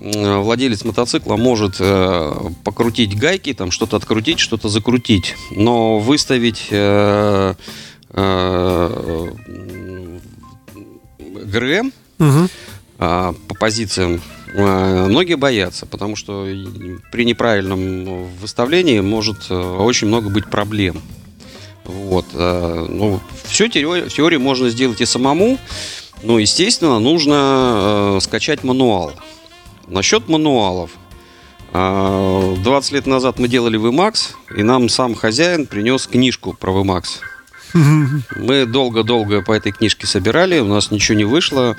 владелец 0.00 0.84
мотоцикла 0.84 1.36
может 1.36 1.76
э, 1.80 2.32
покрутить 2.64 3.18
гайки, 3.18 3.52
там 3.52 3.70
что-то 3.70 3.96
открутить, 3.96 4.38
что-то 4.38 4.68
закрутить. 4.68 5.34
Но 5.50 5.98
выставить 5.98 6.66
э, 6.70 7.54
э, 8.10 9.28
ГРМ 11.44 11.92
Мгм. 12.18 12.48
а, 12.98 13.34
по 13.48 13.54
позициям 13.54 14.20
а, 14.56 15.06
многие 15.06 15.36
боятся, 15.36 15.86
потому 15.86 16.16
что 16.16 16.46
при 17.12 17.24
неправильном 17.24 18.26
выставлении 18.40 19.00
может 19.00 19.46
э, 19.50 19.54
очень 19.54 20.08
много 20.08 20.30
быть 20.30 20.48
проблем. 20.50 21.00
Вот. 21.84 22.26
а, 22.34 22.86
Ну, 22.88 23.20
все 23.44 23.68
теории, 23.68 24.08
в 24.08 24.14
теории 24.14 24.36
можно 24.36 24.68
сделать 24.70 25.00
и 25.00 25.06
самому, 25.06 25.58
но, 26.22 26.38
естественно, 26.38 26.98
нужно 26.98 28.16
э, 28.16 28.20
скачать 28.20 28.64
мануал. 28.64 29.12
Насчет 29.88 30.28
мануалов. 30.28 30.90
А, 31.72 32.54
20 32.56 32.92
лет 32.92 33.06
назад 33.06 33.38
мы 33.38 33.48
делали 33.48 33.78
VMAX, 33.78 34.34
и 34.56 34.62
нам 34.62 34.88
сам 34.88 35.14
хозяин 35.14 35.66
принес 35.66 36.06
книжку 36.06 36.54
про 36.54 36.72
VMAX. 36.72 37.04
Мы 38.36 38.64
долго-долго 38.64 39.42
по 39.42 39.52
этой 39.52 39.72
книжке 39.72 40.06
собирали, 40.06 40.58
у 40.58 40.64
нас 40.66 40.90
ничего 40.90 41.18
не 41.18 41.24
вышло. 41.24 41.76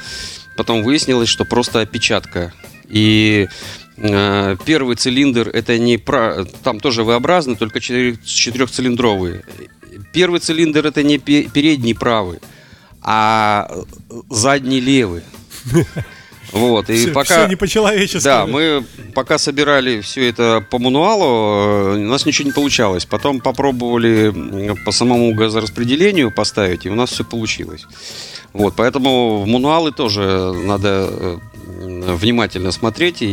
Потом 0.55 0.83
выяснилось, 0.83 1.29
что 1.29 1.45
просто 1.45 1.79
опечатка. 1.81 2.53
И 2.87 3.47
э, 3.97 4.55
первый 4.65 4.97
цилиндр 4.97 5.49
это 5.49 5.79
не 5.79 5.97
про... 5.97 6.45
Там 6.63 6.79
тоже 6.79 7.03
V-образный, 7.03 7.55
только 7.55 7.79
четыре- 7.79 8.19
четырехцилиндровый. 8.23 9.41
Первый 10.13 10.39
цилиндр 10.39 10.85
это 10.85 11.01
не 11.01 11.17
пе- 11.17 11.49
передний 11.51 11.95
правый, 11.95 12.39
а 13.01 13.71
задний 14.29 14.79
левый. 14.79 15.23
Вот, 16.51 16.89
и 16.89 16.95
Всё- 16.95 17.13
пока... 17.13 17.35
всё 17.35 17.47
не 17.47 17.55
по-человечески. 17.55 18.23
Да, 18.23 18.45
мы 18.45 18.83
пока 19.13 19.37
собирали 19.37 20.01
все 20.01 20.29
это 20.29 20.65
по 20.69 20.79
мануалу, 20.79 21.95
э, 21.95 21.97
у 21.97 22.09
нас 22.09 22.25
ничего 22.25 22.47
не 22.47 22.53
получалось. 22.53 23.05
Потом 23.05 23.39
попробовали 23.39 24.75
по 24.85 24.91
самому 24.91 25.33
газораспределению 25.33 26.31
поставить, 26.31 26.85
и 26.85 26.89
у 26.89 26.95
нас 26.95 27.11
все 27.11 27.23
получилось. 27.23 27.85
Вот, 28.53 28.73
поэтому 28.75 29.41
в 29.41 29.47
мануалы 29.47 29.91
тоже 29.91 30.53
надо 30.65 31.07
э, 31.11 31.37
внимательно 32.15 32.71
смотреть 32.71 33.21
и 33.21 33.25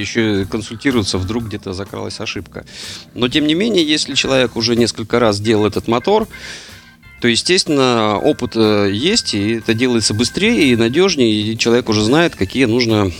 еще 0.00 0.46
консультироваться, 0.50 1.18
вдруг 1.18 1.44
где-то 1.44 1.72
закралась 1.74 2.20
ошибка. 2.20 2.64
Но 3.14 3.28
тем 3.28 3.46
не 3.46 3.54
менее, 3.54 3.84
если 3.84 4.14
человек 4.14 4.56
уже 4.56 4.76
несколько 4.76 5.18
раз 5.18 5.40
делал 5.40 5.66
этот 5.66 5.88
мотор, 5.88 6.26
то, 7.20 7.28
естественно, 7.28 8.18
опыт 8.18 8.52
э, 8.56 8.90
есть, 8.92 9.34
и 9.34 9.56
это 9.56 9.74
делается 9.74 10.14
быстрее 10.14 10.72
и 10.72 10.76
надежнее, 10.76 11.30
и 11.30 11.58
человек 11.58 11.88
уже 11.88 12.02
знает, 12.02 12.34
какие 12.34 12.64
нужно 12.64 13.10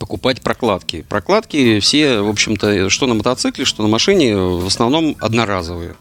покупать 0.00 0.40
прокладки. 0.40 1.04
Прокладки 1.08 1.78
все, 1.80 2.20
в 2.20 2.28
общем-то, 2.28 2.88
что 2.88 3.06
на 3.06 3.14
мотоцикле, 3.14 3.64
что 3.64 3.82
на 3.82 3.88
машине, 3.88 4.36
в 4.36 4.66
основном 4.66 5.16
одноразовые. 5.20 5.94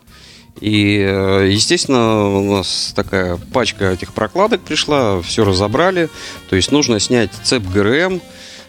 И, 0.62 0.98
э, 1.00 1.50
естественно, 1.52 2.30
у 2.30 2.56
нас 2.56 2.94
такая 2.96 3.38
пачка 3.52 3.92
этих 3.92 4.14
прокладок 4.14 4.62
пришла, 4.62 5.22
все 5.22 5.44
разобрали. 5.44 6.10
То 6.50 6.56
есть 6.56 6.72
нужно 6.72 7.02
снять 7.02 7.32
цеп 7.44 7.64
ГРМ, 7.64 8.22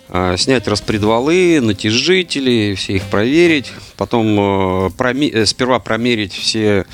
а, 0.08 0.36
снять 0.36 0.66
распредвалы, 0.68 1.60
натяжители, 1.60 2.74
все 2.76 2.96
их 2.96 3.04
проверить. 3.04 3.72
Потом 3.96 4.26
э, 4.38 4.90
проме- 4.96 5.32
э, 5.32 5.46
сперва 5.46 5.78
промерить 5.78 6.32
все 6.32 6.86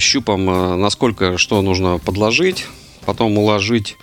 щупом, 0.00 0.48
э, 0.50 0.76
насколько 0.76 1.38
что 1.38 1.62
нужно 1.62 1.98
подложить. 1.98 2.66
Потом 3.06 3.36
уложить 3.38 3.96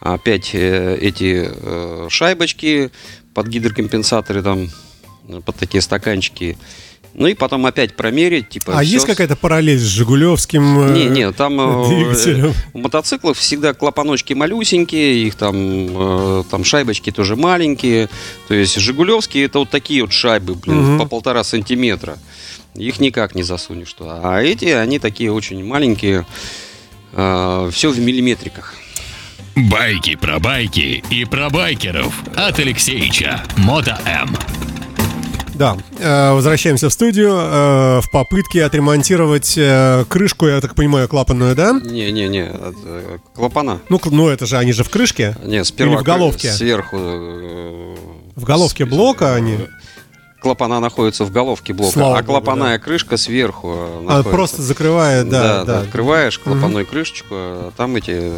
опять 0.00 0.50
э, 0.54 0.96
эти 1.00 1.48
э, 1.50 2.06
шайбочки 2.10 2.90
под 3.34 3.46
гидрокомпенсаторы 3.48 4.42
там, 4.42 4.68
э, 5.28 5.40
под 5.44 5.56
такие 5.56 5.80
стаканчики. 5.80 6.56
Ну 7.18 7.26
и 7.28 7.34
потом 7.34 7.64
опять 7.64 7.96
промерить. 7.96 8.50
Типа, 8.50 8.78
А 8.78 8.82
всё 8.82 8.92
есть 8.94 9.06
какая-то 9.06 9.36
параллель 9.36 9.78
с 9.78 9.82
Жигулевским? 9.82 10.80
э, 10.80 10.92
не, 10.92 11.04
не, 11.06 11.32
там 11.32 11.58
э, 11.60 12.52
у 12.74 12.78
мотоциклов 12.78 13.38
всегда 13.38 13.72
клапаночки 13.72 14.34
малюсенькие, 14.34 15.26
их 15.26 15.34
там, 15.34 15.54
э, 15.58 16.44
там 16.50 16.62
шайбочки 16.64 17.10
тоже 17.10 17.34
маленькие. 17.36 18.08
То 18.48 18.54
есть 18.54 18.78
Жигулевские 18.78 19.46
это 19.46 19.60
вот 19.60 19.70
такие 19.70 20.02
вот 20.02 20.12
шайбы, 20.12 20.54
блин, 20.56 20.76
Мгм. 20.94 20.98
по 20.98 21.06
полтора 21.06 21.42
сантиметра. 21.44 22.18
Их 22.76 23.00
никак 23.00 23.34
не 23.34 23.42
засунешь 23.42 23.92
туда. 23.92 24.20
А 24.22 24.42
эти, 24.42 24.66
они 24.66 24.98
такие 24.98 25.32
очень 25.32 25.64
маленькие. 25.64 26.26
все 27.12 27.90
в 27.90 27.98
миллиметриках. 27.98 28.74
Байки 29.54 30.16
про 30.16 30.38
байки 30.38 31.02
и 31.08 31.24
про 31.24 31.48
байкеров 31.48 32.14
от 32.36 32.58
Алексеича. 32.58 33.42
Мото 33.56 33.98
М. 34.04 34.36
Да, 35.54 35.78
э, 35.98 36.32
возвращаемся 36.32 36.90
в 36.90 36.92
студию 36.92 37.32
э, 37.34 38.00
в 38.02 38.10
попытке 38.12 38.62
отремонтировать 38.64 39.54
э, 39.56 40.04
крышку, 40.10 40.46
я 40.46 40.60
так 40.60 40.74
понимаю, 40.74 41.08
клапанную, 41.08 41.54
да? 41.56 41.72
Не-не-не, 41.82 42.44
это 42.48 43.20
клапана. 43.34 43.80
Ну, 43.88 43.98
ну 44.10 44.28
это 44.28 44.44
же 44.44 44.58
они 44.58 44.72
же 44.74 44.84
в 44.84 44.90
крышке. 44.90 45.34
Не, 45.42 45.64
сперва 45.64 45.94
Или 45.94 46.00
в 46.00 46.04
головке? 46.04 46.52
Сверху. 46.52 46.96
э, 47.00 47.96
В 48.36 48.44
головке 48.44 48.84
блока 48.84 49.34
они? 49.34 49.56
Клапана 50.46 50.78
находятся 50.78 51.24
в 51.24 51.32
головке 51.32 51.72
блока, 51.72 51.92
Слава 51.94 52.18
а 52.18 52.22
богу, 52.22 52.26
клапаная 52.34 52.78
крышка 52.78 53.16
сверху. 53.16 53.68
э, 53.76 53.98
А, 53.98 54.02
находится. 54.02 54.30
просто 54.30 54.62
закрывает, 54.62 55.28
да, 55.28 55.64
да. 55.64 55.80
Открываешь 55.80 56.38
клапаной 56.38 56.84
крышечку, 56.84 57.34
а 57.34 57.72
там 57.76 57.96
эти 57.96 58.32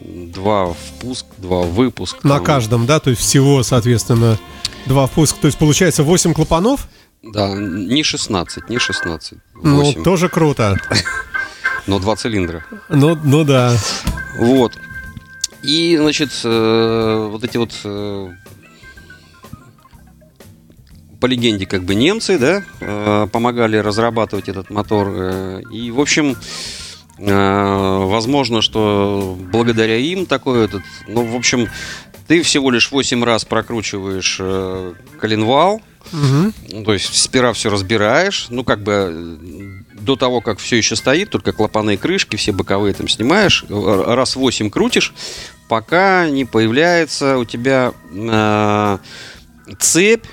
два 0.00 0.72
впуск, 0.72 1.26
два 1.36 1.60
выпуск. 1.60 2.24
На 2.24 2.36
там. 2.36 2.44
каждом, 2.44 2.86
да, 2.86 3.00
то 3.00 3.10
есть 3.10 3.20
всего, 3.20 3.62
соответственно, 3.62 4.38
два 4.86 5.06
впуска. 5.06 5.38
То 5.42 5.46
есть 5.48 5.58
получается 5.58 6.04
8 6.04 6.32
клапанов? 6.32 6.88
Да, 7.22 7.48
не 7.54 8.02
16, 8.02 8.70
не 8.70 8.78
16, 8.78 9.38
8, 9.56 9.98
Ну, 9.98 10.02
тоже 10.02 10.30
круто. 10.30 10.80
но 11.86 11.98
два 11.98 12.16
цилиндра. 12.16 12.64
Ну, 12.88 13.14
ну 13.22 13.44
да. 13.44 13.76
Вот. 14.38 14.72
И, 15.62 15.98
значит, 16.00 16.30
э, 16.44 17.28
вот 17.30 17.44
эти 17.44 17.58
вот 17.58 17.72
по 21.20 21.26
легенде, 21.26 21.66
как 21.66 21.84
бы 21.84 21.94
немцы, 21.94 22.38
да, 22.38 22.62
э, 22.80 23.26
помогали 23.30 23.76
разрабатывать 23.76 24.48
этот 24.48 24.70
мотор. 24.70 25.08
э, 25.10 25.62
И, 25.70 25.90
в 25.90 26.00
общем, 26.00 26.36
э, 27.18 28.04
возможно, 28.06 28.62
что 28.62 29.38
благодаря 29.52 29.96
им 29.96 30.26
такой 30.26 30.64
этот, 30.64 30.82
ну, 31.06 31.24
в 31.24 31.36
общем, 31.36 31.68
ты 32.26 32.42
всего 32.42 32.70
лишь 32.70 32.90
8 32.90 33.22
раз 33.24 33.44
прокручиваешь 33.44 34.40
коленвал, 35.20 35.82
ну, 36.12 36.84
То 36.84 36.94
есть 36.94 37.14
сперва 37.14 37.52
все 37.52 37.68
разбираешь, 37.70 38.46
ну 38.48 38.64
как 38.64 38.82
бы 38.82 39.78
до 40.00 40.16
того, 40.16 40.40
как 40.40 40.58
все 40.58 40.76
еще 40.76 40.96
стоит, 40.96 41.30
только 41.30 41.52
клапаны 41.52 41.94
и 41.94 41.96
крышки, 41.96 42.36
все 42.36 42.52
боковые 42.52 42.94
там 42.94 43.06
снимаешь, 43.06 43.64
раз 43.68 44.34
8 44.34 44.70
крутишь, 44.70 45.12
пока 45.68 46.28
не 46.28 46.44
появляется 46.46 47.36
у 47.36 47.44
тебя 47.44 47.92
э, 48.12 48.98
цепь, 49.78 50.24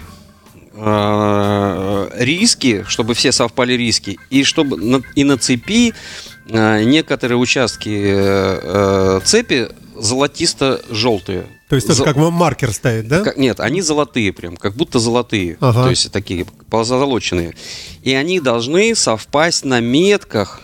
риски, 2.18 2.86
чтобы 2.88 3.14
все 3.14 3.32
совпали 3.32 3.74
риски, 3.74 4.18
и 4.30 4.44
чтобы 4.44 5.04
и 5.16 5.24
на 5.24 5.38
цепи 5.38 5.94
э, 6.50 6.84
некоторые 6.84 7.38
участки 7.38 7.90
э, 7.90 8.60
э, 8.64 9.20
цепи 9.26 9.70
золотисто-желтые. 10.00 11.46
То 11.70 11.76
есть 11.76 11.88
это 11.88 11.96
За- 11.96 12.04
как 12.06 12.16
маркер 12.16 12.72
стоит, 12.72 13.08
да? 13.08 13.24
как- 13.24 13.38
нет, 13.38 13.60
они 13.60 13.82
золотые 13.82 14.32
прям, 14.32 14.56
как 14.56 14.76
будто 14.76 15.00
золотые. 15.00 15.58
Ага. 15.60 15.84
То 15.84 15.90
есть 15.90 16.12
такие 16.12 16.46
позолоченные. 16.70 17.54
И 18.04 18.14
они 18.14 18.40
должны 18.40 18.96
совпасть 18.96 19.66
на 19.66 19.80
метках. 19.80 20.62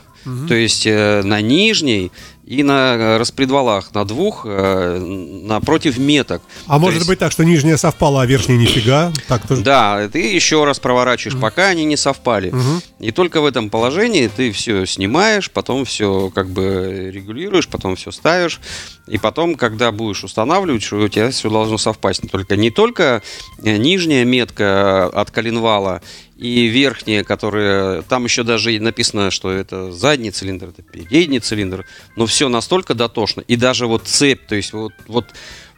То 0.47 0.53
есть 0.53 0.85
э, 0.85 1.21
на 1.25 1.41
нижней 1.41 2.09
и 2.45 2.61
на 2.61 3.17
распредвалах 3.17 3.93
на 3.93 4.03
двух 4.03 4.45
э, 4.45 4.99
напротив 4.99 5.97
меток. 5.97 6.41
А 6.67 6.77
может 6.77 6.99
есть, 6.99 7.07
быть 7.07 7.19
так, 7.19 7.31
что 7.31 7.45
нижняя 7.45 7.77
совпала, 7.77 8.23
а 8.23 8.25
верхняя 8.25 8.57
нифига? 8.57 9.13
Так 9.27 9.47
тоже. 9.47 9.61
Да, 9.61 10.09
ты 10.09 10.19
еще 10.33 10.65
раз 10.65 10.79
проворачиваешь, 10.79 11.39
пока 11.39 11.67
они 11.67 11.85
не 11.85 11.95
совпали. 11.95 12.49
Мгм. 12.49 12.81
И 12.99 13.11
только 13.11 13.39
в 13.39 13.45
этом 13.45 13.69
положении 13.69 14.27
ты 14.27 14.51
все 14.51 14.85
снимаешь, 14.85 15.49
потом 15.51 15.85
все 15.85 16.29
как 16.31 16.49
бы 16.49 17.09
регулируешь, 17.13 17.67
потом 17.69 17.95
все 17.95 18.11
ставишь. 18.11 18.59
И 19.07 19.17
потом, 19.17 19.55
когда 19.55 19.91
будешь 19.91 20.23
устанавливать, 20.23 20.83
что 20.83 20.97
у 20.97 21.07
тебя 21.07 21.29
все 21.31 21.49
должно 21.49 21.77
совпасть. 21.77 22.29
Только 22.29 22.57
не 22.57 22.71
только 22.71 23.21
э, 23.63 23.77
нижняя 23.77 24.25
метка 24.25 25.05
от 25.07 25.31
коленвала 25.31 26.01
и 26.37 26.67
верхняя, 26.67 27.23
которая... 27.23 28.01
Там 28.03 28.25
еще 28.25 28.43
даже 28.43 28.73
и 28.73 28.79
написано, 28.79 29.31
что 29.31 29.51
это 29.51 29.91
задний 29.91 30.31
цилиндр, 30.31 30.69
это 30.69 30.81
передний 30.81 31.39
цилиндр. 31.39 31.85
Но 32.15 32.25
все 32.25 32.49
настолько 32.49 32.95
дотошно. 32.95 33.41
И 33.41 33.55
даже 33.55 33.87
вот 33.87 34.07
цепь, 34.07 34.47
то 34.47 34.55
есть 34.55 34.73
вот, 34.73 34.93
вот, 35.07 35.27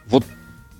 вот 0.06 0.24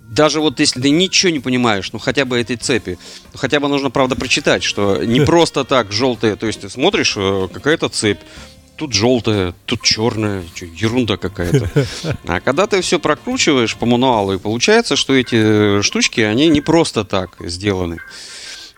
даже 0.09 0.41
вот 0.41 0.61
если 0.61 0.81
ты 0.81 0.91
ничего 0.91 1.33
не 1.33 1.41
понимаешь, 1.41 1.93
ну 1.93 1.99
хотя 1.99 2.25
бы 2.25 2.39
этой 2.39 2.57
цепи, 2.57 2.99
ну, 3.33 3.39
хотя 3.39 3.61
бы 3.61 3.69
нужно, 3.69 3.91
правда, 3.91 4.17
прочитать, 4.17 4.63
что 4.63 5.05
не 5.05 5.21
просто 5.21 5.65
так 5.65 5.93
желтая, 5.93 6.37
то 6.37 6.47
есть 6.47 6.61
ты 6.61 6.71
смотришь, 6.71 7.15
э, 7.17 7.49
какая-то 7.53 7.89
цепь, 7.89 8.21
тут 8.77 8.93
желтая, 8.93 9.55
тут 9.65 9.83
черная, 9.83 10.45
чё, 10.55 10.67
ерунда 10.67 11.17
какая-то. 11.17 11.71
А 12.27 12.41
когда 12.41 12.67
ты 12.67 12.81
все 12.83 12.99
прокручиваешь 12.99 13.77
по 13.77 13.87
мануалу, 13.87 14.35
и 14.35 14.39
получается, 14.39 14.97
что 14.97 15.15
эти 15.15 15.83
штучки, 15.83 16.21
они 16.21 16.49
не 16.49 16.61
просто 16.61 17.05
так 17.05 17.37
сделаны. 17.41 17.99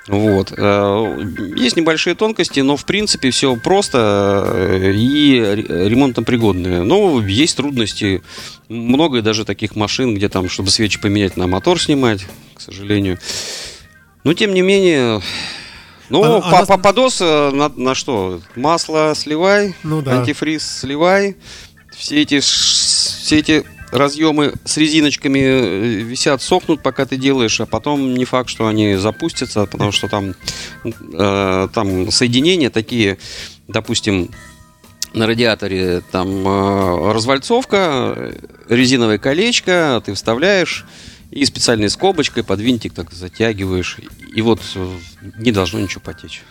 Вот. 0.09 0.53
Э, 0.57 1.55
Есть 1.57 1.77
небольшие 1.77 2.15
тонкости, 2.15 2.61
но 2.61 2.77
в 2.77 2.85
принципе 2.85 3.31
все 3.31 3.55
просто 3.57 4.43
э, 4.55 4.93
и 4.95 5.39
ре- 5.41 5.89
ремонтопригодное. 5.89 6.83
Но 6.83 7.21
есть 7.27 7.57
трудности. 7.57 8.23
Много 8.69 9.23
даже 9.23 9.45
таких 9.45 9.77
машин, 9.77 10.15
где 10.15 10.29
там, 10.29 10.49
чтобы 10.49 10.71
свечи 10.71 10.99
поменять, 11.01 11.37
на 11.37 11.47
мотор 11.47 11.81
снимать, 11.81 12.27
к 12.55 12.61
сожалению. 12.61 13.19
Но 14.25 14.35
тем 14.35 14.53
не 14.55 14.63
менее, 14.63 15.21
ну, 16.11 16.23
А- 16.25 16.39
а 16.39 16.61
по- 16.61 16.67
по- 16.67 16.79
подос 16.79 17.21
э, 17.21 17.51
на, 17.51 17.69
на 17.69 17.95
что? 17.95 18.41
Масло 18.57 19.13
сливай, 19.15 19.75
Ну 19.83 20.03
да. 20.03 20.21
антифриз 20.21 20.67
сливай. 20.81 21.37
Все 21.97 22.23
эти, 22.23 22.41
все 22.41 23.39
эти 23.39 23.65
разъемы 23.91 24.55
с 24.65 24.77
резиночками 24.77 25.39
э, 25.39 25.81
висят, 26.03 26.43
сохнут, 26.43 26.83
пока 26.83 27.07
ты 27.07 27.17
делаешь, 27.17 27.61
а 27.61 27.67
потом 27.67 28.15
не 28.15 28.25
факт, 28.25 28.49
что 28.49 28.67
они 28.67 28.97
запустятся, 28.97 29.67
потому 29.67 29.93
что 29.93 30.09
там, 30.09 30.35
э, 30.85 31.69
там 31.73 32.11
соединения 32.11 32.71
такие, 32.71 33.19
допустим, 33.67 34.31
на 35.15 35.27
радиаторе 35.27 36.03
там 36.11 36.47
э, 36.47 37.13
развальцовка, 37.13 38.35
резиновое 38.69 39.19
колечко, 39.19 40.03
ты 40.05 40.15
вставляешь 40.15 40.85
и 41.31 41.45
специальной 41.45 41.91
скобочкой 41.91 42.43
под 42.45 42.61
винтик 42.61 42.95
так 42.95 43.13
затягиваешь, 43.13 43.99
и 44.35 44.41
вот 44.43 44.61
э, 44.75 44.89
не 45.39 45.53
должно 45.53 45.81
ничего 45.81 46.01
потечь. 46.01 46.43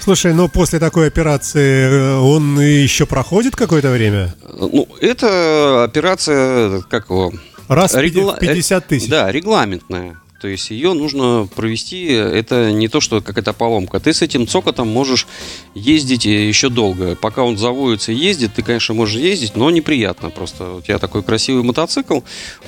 Слушай, 0.00 0.32
но 0.34 0.48
после 0.48 0.78
такой 0.78 1.06
операции 1.06 1.88
э, 1.90 2.16
он 2.18 2.58
еще 2.60 3.06
проходит 3.06 3.54
какое-то 3.56 3.90
время? 3.90 4.34
Э, 4.42 4.56
Ну, 4.60 4.88
это 5.00 5.84
операция, 5.84 6.80
как 6.82 7.10
его, 7.10 7.32
Раз 7.68 7.94
Регла- 7.94 8.38
50 8.40 8.86
тысяч. 8.88 9.08
Да, 9.08 9.30
регламентная. 9.30 10.19
То 10.40 10.48
есть 10.48 10.70
ее 10.70 10.94
нужно 10.94 11.46
провести, 11.54 12.06
это 12.06 12.72
не 12.72 12.88
то, 12.88 13.00
что 13.02 13.20
какая-то 13.20 13.52
поломка. 13.52 14.00
Ты 14.00 14.14
с 14.14 14.22
этим 14.22 14.46
цокотом 14.46 14.88
можешь 14.88 15.26
ездить 15.74 16.24
э, 16.24 16.48
еще 16.48 16.70
долго. 16.70 17.14
Пока 17.14 17.42
он 17.44 17.58
заводится 17.58 18.12
и 18.12 18.14
ездит, 18.14 18.54
ты, 18.54 18.62
конечно, 18.62 18.94
можешь 18.94 19.16
ездить, 19.16 19.54
но 19.54 19.70
неприятно. 19.70 20.30
Просто 20.30 20.76
у 20.76 20.80
тебя 20.80 20.98
такой 20.98 21.22
красивый 21.22 21.62
мотоцикл, 21.62 22.20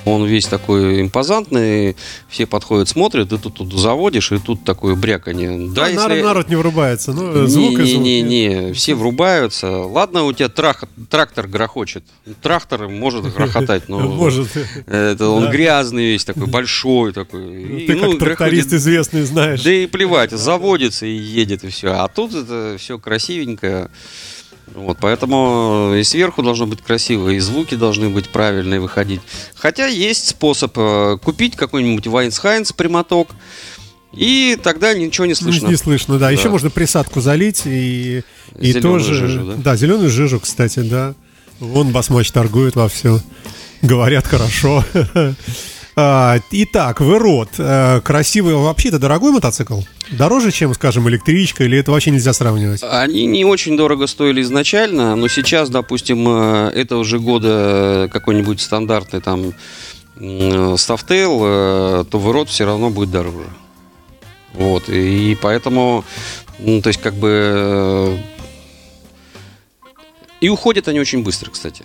он 0.05 0.25
весь 0.25 0.45
такой 0.45 1.01
импозантный, 1.01 1.95
все 2.29 2.45
подходят, 2.45 2.89
смотрят, 2.89 3.29
ты 3.29 3.39
тут, 3.39 3.55
тут 3.55 3.73
заводишь, 3.73 4.31
и 4.31 4.37
тут 4.37 4.63
такое 4.63 4.93
бряканье. 4.95 5.69
Да, 5.73 5.87
Да, 5.89 5.93
народ, 5.95 6.23
народ 6.23 6.49
не 6.49 6.55
врубается. 6.55 7.11
Ну, 7.11 7.41
не, 7.41 7.47
звук 7.47 7.79
и 7.79 7.81
не, 7.81 7.85
звук. 7.93 8.03
не, 8.03 8.21
не, 8.21 8.73
все 8.73 8.93
врубаются. 8.93 9.79
Ладно, 9.79 10.25
у 10.25 10.33
тебя 10.33 10.47
трах- 10.49 10.87
трактор 11.09 11.47
грохочет. 11.47 12.03
Трактор 12.43 12.87
может 12.87 13.33
грохотать, 13.33 13.89
но 13.89 13.99
Может. 14.23 14.47
это 14.85 15.27
он 15.29 15.49
грязный 15.49 16.05
весь 16.11 16.23
такой, 16.23 16.45
большой 16.45 17.13
такой. 17.13 17.62
И, 17.63 17.87
Ты 17.87 17.95
ну, 17.95 18.11
как 18.11 18.19
тракторист 18.19 18.69
грохочет. 18.69 18.81
известный 18.81 19.23
знаешь. 19.23 19.61
Да 19.63 19.71
и 19.71 19.85
плевать, 19.87 20.31
заводится 20.31 21.05
и 21.05 21.13
едет, 21.13 21.63
и 21.63 21.69
все. 21.69 21.93
А 21.93 22.07
тут 22.07 22.33
это 22.33 22.75
все 22.77 22.99
красивенько. 22.99 23.89
Вот, 24.73 24.97
поэтому 24.99 25.93
и 25.95 26.03
сверху 26.03 26.41
должно 26.41 26.65
быть 26.65 26.81
красиво, 26.81 27.29
и 27.29 27.39
звуки 27.39 27.75
должны 27.75 28.09
быть 28.09 28.29
правильные 28.29 28.79
выходить. 28.79 29.21
Хотя 29.55 29.87
есть 29.87 30.27
способ 30.29 30.71
э, 30.77 31.17
купить 31.21 31.55
какой-нибудь 31.55 32.07
Вайнс 32.07 32.39
прямоток, 32.75 33.29
и 34.13 34.57
тогда 34.61 34.93
ничего 34.93 35.25
не 35.25 35.35
слышно. 35.35 35.67
Не 35.67 35.75
слышно, 35.75 36.17
да. 36.17 36.31
Еще 36.31 36.45
Да. 36.45 36.49
можно 36.51 36.69
присадку 36.69 37.19
залить 37.19 37.63
и, 37.65 38.23
и 38.59 38.73
тоже. 38.73 39.13
жижу, 39.13 39.55
да? 39.57 39.75
зеленую 39.75 40.09
жижу, 40.09 40.39
кстати, 40.39 40.79
да. 40.79 41.13
Вон 41.59 41.91
Басмач 41.91 42.31
торгует 42.31 42.75
во 42.75 42.87
все. 42.89 43.19
Говорят 43.81 44.25
хорошо. 44.27 44.83
А, 45.95 46.39
Итак, 46.51 47.01
Верот. 47.01 47.49
э, 47.59 48.01
Красивый, 48.01 48.55
вообще-то 48.55 48.97
дорогой 48.97 49.31
мотоцикл? 49.31 49.81
Дороже, 50.11 50.51
чем, 50.51 50.73
скажем, 50.73 51.07
электричка, 51.07 51.63
или 51.65 51.77
это 51.77 51.91
вообще 51.91 52.09
нельзя 52.11 52.33
сравнивать? 52.33 52.81
Они 52.83 53.25
не 53.25 53.45
очень 53.45 53.77
дорого 53.77 54.07
стоили 54.07 54.41
изначально, 54.41 55.15
но 55.15 55.27
сейчас, 55.27 55.69
допустим, 55.69 56.27
э, 56.27 56.69
этого 56.73 57.03
же 57.03 57.19
года 57.19 58.09
какой-нибудь 58.11 58.59
стандартный 58.59 59.21
там 59.21 59.53
Softail, 60.17 62.01
э, 62.01 62.05
то 62.09 62.19
вырод 62.19 62.49
все 62.49 62.65
равно 62.65 62.89
будет 62.89 63.11
дороже. 63.11 63.45
Вот, 64.53 64.89
и 64.89 65.37
поэтому, 65.41 66.03
ну, 66.59 66.81
то 66.81 66.87
есть, 66.89 67.01
как 67.01 67.13
бы... 67.15 67.29
э, 67.31 68.17
И 70.41 70.49
уходят 70.49 70.87
они 70.87 70.99
очень 70.99 71.23
быстро, 71.23 71.49
кстати. 71.51 71.83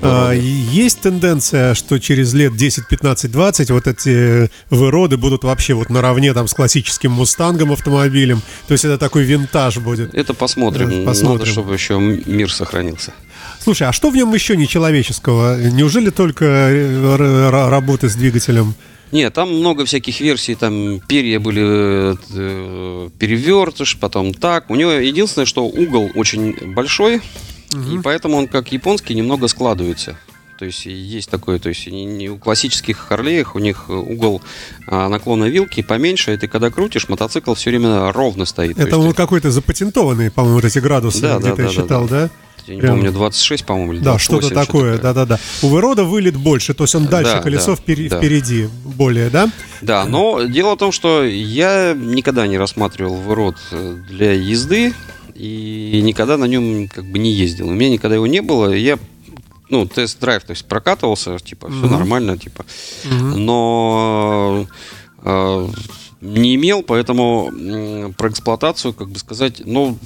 А, 0.00 0.30
выроды. 0.30 0.46
Есть 0.72 1.00
тенденция, 1.00 1.74
что 1.74 1.98
через 1.98 2.32
лет 2.34 2.56
10, 2.56 2.88
15, 2.88 3.30
20 3.30 3.70
вот 3.70 3.86
эти 3.86 4.50
выроды 4.70 5.16
будут 5.16 5.44
вообще 5.44 5.74
вот 5.74 5.90
наравне 5.90 6.32
там 6.34 6.48
с 6.48 6.54
классическим 6.54 7.12
мустангом 7.12 7.72
автомобилем. 7.72 8.40
То 8.68 8.72
есть 8.72 8.84
это 8.84 8.98
такой 8.98 9.24
винтаж 9.24 9.78
будет. 9.78 10.14
Это 10.14 10.34
посмотрим. 10.34 10.90
Э, 10.90 11.04
посмотрим. 11.04 11.40
Надо, 11.40 11.50
чтобы 11.50 11.74
еще 11.74 11.98
мир 11.98 12.52
сохранился. 12.52 13.12
Слушай, 13.60 13.88
а 13.88 13.92
что 13.92 14.10
в 14.10 14.16
нем 14.16 14.32
еще 14.34 14.56
нечеловеческого? 14.56 15.60
Неужели 15.70 16.10
только 16.10 16.44
э, 16.44 17.68
работы 17.68 18.08
с 18.08 18.14
двигателем? 18.14 18.74
Нет, 19.12 19.34
там 19.34 19.54
много 19.54 19.84
всяких 19.84 20.20
версий, 20.20 20.54
там 20.54 20.98
перья 21.00 21.38
были 21.38 22.16
э, 22.34 23.10
перевертыш, 23.18 23.98
потом 23.98 24.32
так. 24.32 24.70
У 24.70 24.74
него 24.74 24.92
единственное, 24.92 25.44
что 25.44 25.66
угол 25.66 26.10
очень 26.14 26.56
большой, 26.74 27.20
и 27.74 27.98
поэтому 28.02 28.36
он 28.36 28.48
как 28.48 28.72
японский 28.72 29.14
немного 29.14 29.48
складывается. 29.48 30.16
То 30.58 30.66
есть 30.66 30.86
есть 30.86 31.28
такое, 31.28 31.58
то 31.58 31.70
есть 31.70 31.88
не- 31.88 32.28
у 32.28 32.36
классических 32.38 32.96
Харлеях 32.96 33.56
у 33.56 33.58
них 33.58 33.88
угол 33.90 34.42
а, 34.86 35.08
наклона 35.08 35.46
вилки 35.46 35.82
поменьше, 35.82 36.34
и 36.34 36.36
ты 36.36 36.46
когда 36.46 36.70
крутишь, 36.70 37.08
мотоцикл 37.08 37.54
все 37.54 37.70
время 37.70 38.12
ровно 38.12 38.44
стоит. 38.44 38.76
То 38.76 38.82
Это 38.82 38.98
он 38.98 39.12
какой-то 39.12 39.50
запатентованный, 39.50 40.30
по-моему, 40.30 40.56
вот 40.56 40.64
эти 40.64 40.78
градусы 40.78 41.20
Да, 41.22 41.38
да, 41.40 41.52
где-то 41.52 41.56
да, 41.56 41.62
я 41.62 41.68
да, 41.68 41.74
читал, 41.74 42.06
да? 42.06 42.30
я 42.68 42.74
не 42.76 42.80
прям- 42.80 42.94
помню, 42.94 43.10
26, 43.10 43.64
по-моему, 43.64 43.92
или 43.94 43.98
Да, 44.00 44.10
28, 44.10 44.46
что-то 44.48 44.54
такое, 44.66 44.98
да-да-да. 44.98 45.40
У 45.62 45.66
Вырода 45.66 46.04
вылет 46.04 46.36
больше, 46.36 46.74
то 46.74 46.84
есть 46.84 46.94
он 46.94 47.06
дальше 47.06 47.32
Да, 47.32 47.40
колесо 47.42 47.74
да, 47.74 47.82
впери- 47.82 48.08
да. 48.08 48.18
впереди 48.18 48.68
более, 48.84 49.30
да? 49.30 49.50
Да, 49.80 50.04
но 50.04 50.44
дело 50.44 50.74
в 50.76 50.78
том, 50.78 50.92
что 50.92 51.24
я 51.24 51.92
никогда 51.94 52.46
не 52.46 52.56
рассматривал 52.56 53.16
ворот 53.16 53.56
э, 53.72 53.96
для 54.08 54.32
езды 54.32 54.94
и 55.34 56.00
никогда 56.02 56.36
на 56.36 56.44
нем 56.44 56.88
как 56.88 57.04
бы 57.04 57.18
не 57.18 57.32
ездил. 57.32 57.68
У 57.68 57.72
меня 57.72 57.90
никогда 57.90 58.16
его 58.16 58.26
не 58.26 58.42
было. 58.42 58.72
Я 58.72 58.98
ну, 59.68 59.86
тест-драйв, 59.86 60.44
то 60.44 60.50
есть 60.50 60.66
прокатывался, 60.66 61.38
типа, 61.38 61.68
все 61.70 61.86
Мгм. 61.86 61.90
нормально, 61.92 62.36
типа. 62.36 62.66
Мгм. 63.04 63.44
Но 63.46 64.66
э, 65.24 65.68
не 66.20 66.54
имел, 66.56 66.82
поэтому 66.82 67.50
м, 67.50 68.12
про 68.12 68.28
эксплуатацию, 68.28 68.92
как 68.92 69.08
бы 69.08 69.18
сказать, 69.18 69.62
ну, 69.64 69.96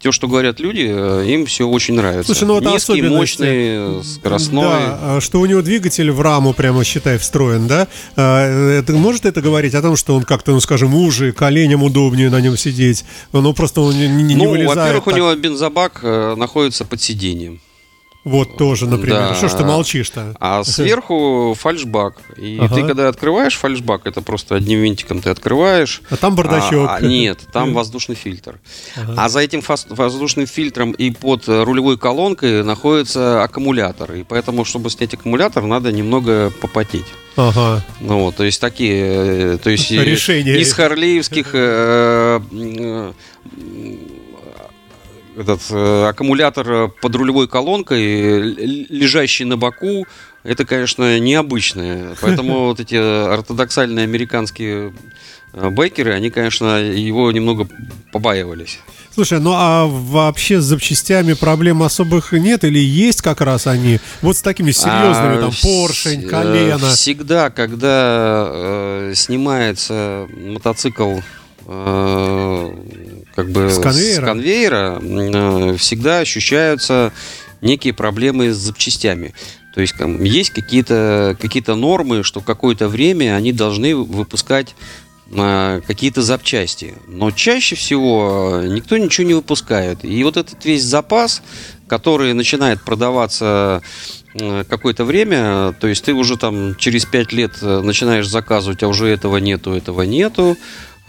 то, 0.00 0.12
что 0.12 0.28
говорят 0.28 0.60
люди, 0.60 0.86
э, 0.88 1.24
им 1.26 1.46
все 1.46 1.66
очень 1.68 1.94
нравится. 1.94 2.32
Слушай, 2.32 2.48
ну 2.48 2.56
это 2.58 2.70
Низкий, 2.70 2.92
особенности. 2.92 3.16
мощный, 3.16 4.04
скоростной. 4.04 4.62
Да, 4.62 4.98
а, 5.00 5.20
что 5.20 5.40
у 5.40 5.46
него 5.46 5.62
двигатель 5.62 6.10
в 6.10 6.20
раму 6.20 6.52
прямо, 6.54 6.84
считай, 6.84 7.18
встроен, 7.18 7.66
да? 7.66 7.86
А, 8.16 8.78
Это, 8.80 8.92
может 8.94 9.26
это 9.26 9.40
говорить 9.40 9.74
о 9.74 9.82
том, 9.82 9.96
что 9.96 10.14
он 10.14 10.22
как-то, 10.24 10.52
ну, 10.52 10.60
скажем, 10.60 10.94
уже, 10.94 11.32
коленям 11.32 11.82
удобнее 11.82 12.30
на 12.30 12.40
нем 12.40 12.56
сидеть? 12.56 13.04
Ну, 13.32 13.52
просто 13.52 13.80
он 13.82 13.94
не, 13.94 14.08
не- 14.08 14.34
ну, 14.34 14.50
вылезает 14.50 14.76
во-первых, 14.78 15.06
у 15.06 15.10
него 15.10 15.34
бензобак 15.34 16.00
э, 16.02 16.34
находится 16.36 16.84
под 16.84 17.00
сиденьем. 17.02 17.60
Вот 18.22 18.58
тоже, 18.58 18.86
например. 18.86 19.18
Да. 19.30 19.34
Что 19.34 19.48
ж 19.48 19.52
ты 19.52 19.64
молчишь-то? 19.64 20.34
А 20.38 20.62
сверху 20.62 21.56
фальшбак. 21.58 22.16
И 22.36 22.58
Ага. 22.60 22.74
ты 22.74 22.82
когда 22.86 23.08
открываешь 23.08 23.56
фальшбак, 23.56 24.02
это 24.04 24.20
просто 24.20 24.56
одним 24.56 24.80
винтиком 24.80 25.22
ты 25.22 25.30
открываешь. 25.30 26.02
А 26.10 26.16
там 26.16 26.34
бардачок. 26.34 26.90
А, 26.90 26.96
а, 26.96 27.00
нет, 27.00 27.38
там 27.52 27.72
воздушный 27.74 28.16
фильтр. 28.16 28.60
Ага. 28.94 29.14
А 29.16 29.28
за 29.30 29.40
этим 29.40 29.62
воздушным 29.88 30.46
фильтром 30.46 30.92
и 30.92 31.10
под 31.12 31.48
рулевой 31.48 31.96
колонкой 31.96 32.62
находится 32.62 33.42
аккумулятор. 33.42 34.12
И 34.12 34.22
поэтому, 34.22 34.66
чтобы 34.66 34.90
снять 34.90 35.14
аккумулятор, 35.14 35.64
надо 35.64 35.90
немного 35.90 36.52
попотеть. 36.60 37.06
Ага. 37.36 37.82
Ну 38.00 38.20
вот, 38.24 38.36
то 38.36 38.44
есть 38.44 38.60
такие, 38.60 39.54
э, 39.54 39.58
то 39.62 39.70
есть 39.70 39.90
Решения. 39.90 40.58
из 40.58 40.72
харлеевских 40.74 41.50
э, 41.54 42.40
э, 42.52 43.12
этот 45.40 45.62
э, 45.70 46.08
аккумулятор 46.08 46.70
э, 46.70 46.88
под 47.00 47.14
рулевой 47.14 47.48
колонкой, 47.48 48.02
э, 48.02 48.40
лежащий 48.90 49.44
на 49.44 49.56
боку, 49.56 50.06
это, 50.42 50.64
конечно, 50.64 51.18
необычное. 51.18 52.14
Поэтому 52.20 52.66
вот 52.66 52.80
эти 52.80 52.94
ортодоксальные 52.94 54.04
американские 54.04 54.92
байкеры, 55.52 56.12
они, 56.12 56.30
конечно, 56.30 56.80
его 56.80 57.32
немного 57.32 57.66
побаивались. 58.12 58.78
Слушай, 59.12 59.40
ну 59.40 59.52
а 59.54 59.86
вообще 59.86 60.60
с 60.60 60.64
запчастями 60.64 61.32
проблем 61.32 61.82
особых 61.82 62.32
нет 62.32 62.62
или 62.62 62.78
есть 62.78 63.22
как 63.22 63.40
раз 63.40 63.66
они? 63.66 63.98
Вот 64.22 64.36
с 64.36 64.42
такими 64.42 64.70
серьезными, 64.70 65.38
А, 65.38 65.40
там, 65.40 65.52
поршень, 65.60 66.22
колено. 66.28 66.90
Всегда, 66.90 67.50
когда 67.50 68.46
э, 68.48 69.12
снимается 69.16 70.28
мотоцикл 70.32 71.18
э, 71.66 72.74
как 73.40 73.50
бы 73.50 73.70
С 73.70 73.78
конвейера? 73.78 74.26
конвейера, 74.26 75.00
э, 75.02 75.76
всегда 75.76 76.18
ощущаются 76.18 77.12
некие 77.60 77.92
проблемы 77.92 78.52
с 78.52 78.56
запчастями. 78.56 79.34
То 79.74 79.80
есть 79.80 79.96
там, 79.96 80.22
есть 80.22 80.50
какие-то 80.50 81.36
какие 81.40 81.62
нормы, 81.74 82.22
что 82.24 82.40
какое-то 82.40 82.88
время 82.88 83.36
они 83.36 83.52
должны 83.52 83.94
выпускать 83.94 84.74
э, 85.32 85.80
какие-то 85.86 86.22
запчасти. 86.22 86.94
Но 87.06 87.30
чаще 87.30 87.76
всего 87.76 88.60
э, 88.62 88.68
никто 88.68 88.96
ничего 88.96 89.26
не 89.26 89.34
выпускает. 89.34 90.04
И 90.04 90.22
вот 90.24 90.36
этот 90.36 90.64
весь 90.64 90.82
запас, 90.82 91.42
который 91.86 92.34
начинает 92.34 92.82
продаваться 92.82 93.80
э, 94.34 94.64
какое-то 94.68 95.04
время, 95.04 95.72
то 95.80 95.86
есть 95.86 96.04
ты 96.04 96.14
уже 96.14 96.36
там 96.36 96.74
через 96.76 97.04
5 97.04 97.32
лет 97.32 97.62
начинаешь 97.62 98.28
заказывать, 98.28 98.82
а 98.82 98.88
уже 98.88 99.06
этого 99.06 99.36
нету, 99.36 99.72
этого 99.72 100.02
нету, 100.02 100.56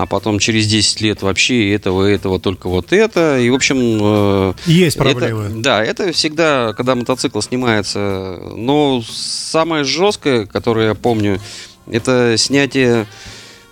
а 0.02 0.08
потом 0.08 0.40
через 0.40 0.66
10 0.66 1.02
лет 1.02 1.22
вообще 1.22 1.76
этого, 1.76 2.06
этого, 2.06 2.40
только 2.40 2.68
вот 2.70 2.92
это. 2.92 3.38
И, 3.38 3.52
в 3.52 3.54
общем... 3.54 4.00
э, 4.02 4.54
Есть 4.66 4.96
это- 4.96 5.06
проблемы. 5.06 5.62
да, 5.62 5.84
это 5.84 6.12
всегда, 6.12 6.74
когда 6.74 6.96
мотоцикл 6.96 7.40
снимается. 7.40 8.40
Но 8.56 9.04
самое 9.08 9.84
жесткое, 9.84 10.48
которое 10.48 10.88
я 10.88 10.96
помню, 10.96 11.40
это 11.86 12.34
снятие 12.38 13.06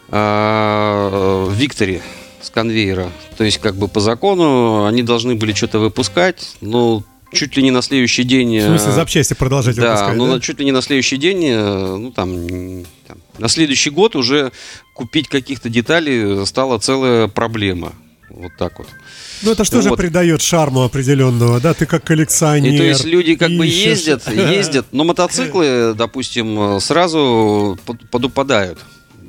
а, 0.09 1.45
в 1.45 1.53
Викторе 1.53 2.03
с 2.43 2.51
конвейера. 2.51 3.09
То 3.35 3.43
есть, 3.43 3.57
как 3.57 3.75
бы 3.75 3.87
по 3.87 3.99
закону 3.99 4.85
они 4.85 5.01
должны 5.01 5.33
были 5.33 5.53
что-то 5.53 5.79
выпускать, 5.79 6.57
но 6.61 7.03
чуть 7.33 7.57
ли 7.57 7.63
не 7.63 7.71
на 7.71 7.81
следующий 7.81 8.23
день... 8.23 8.59
В 8.59 8.65
смысле, 8.65 8.91
э, 8.91 8.95
запчасти 8.95 9.33
продолжать 9.33 9.75
да, 9.75 9.93
выпускать, 9.93 10.15
ну 10.15 10.27
да? 10.27 10.39
чуть 10.39 10.59
ли 10.59 10.65
не 10.65 10.71
на 10.71 10.81
следующий 10.83 11.17
день, 11.17 11.43
э, 11.45 11.95
ну 11.97 12.11
там, 12.11 12.85
там, 13.07 13.17
на 13.39 13.47
следующий 13.47 13.89
год 13.89 14.15
уже 14.15 14.51
купить 14.93 15.27
каких-то 15.27 15.69
деталей 15.69 16.45
стала 16.45 16.77
целая 16.79 17.27
проблема. 17.27 17.93
Вот 18.29 18.51
так 18.57 18.77
вот. 18.77 18.87
Ну 19.41 19.51
это 19.51 19.63
что 19.63 19.81
же 19.81 19.89
вот. 19.89 19.97
придает 19.97 20.41
шарму 20.41 20.83
определенного, 20.83 21.59
да? 21.59 21.73
Ты 21.73 21.85
как 21.85 22.03
коллекционер. 22.03 22.73
И 22.73 22.77
то 22.77 22.83
есть 22.83 23.05
люди 23.05 23.35
как 23.35 23.49
бы 23.49 23.65
ищешь. 23.67 23.85
ездят, 23.85 24.27
ездят, 24.31 24.85
но 24.91 25.03
мотоциклы, 25.03 25.93
допустим, 25.95 26.79
сразу 26.79 27.77
под- 27.85 28.09
подупадают. 28.11 28.79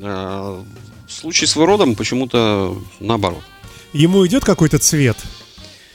А 0.02 0.62
В 1.06 1.12
случае 1.12 1.48
с 1.48 1.56
выродом 1.56 1.94
почему-то 1.94 2.76
наоборот. 3.00 3.42
Ему 3.92 4.26
идет 4.26 4.44
какой-то 4.44 4.78
цвет? 4.78 5.16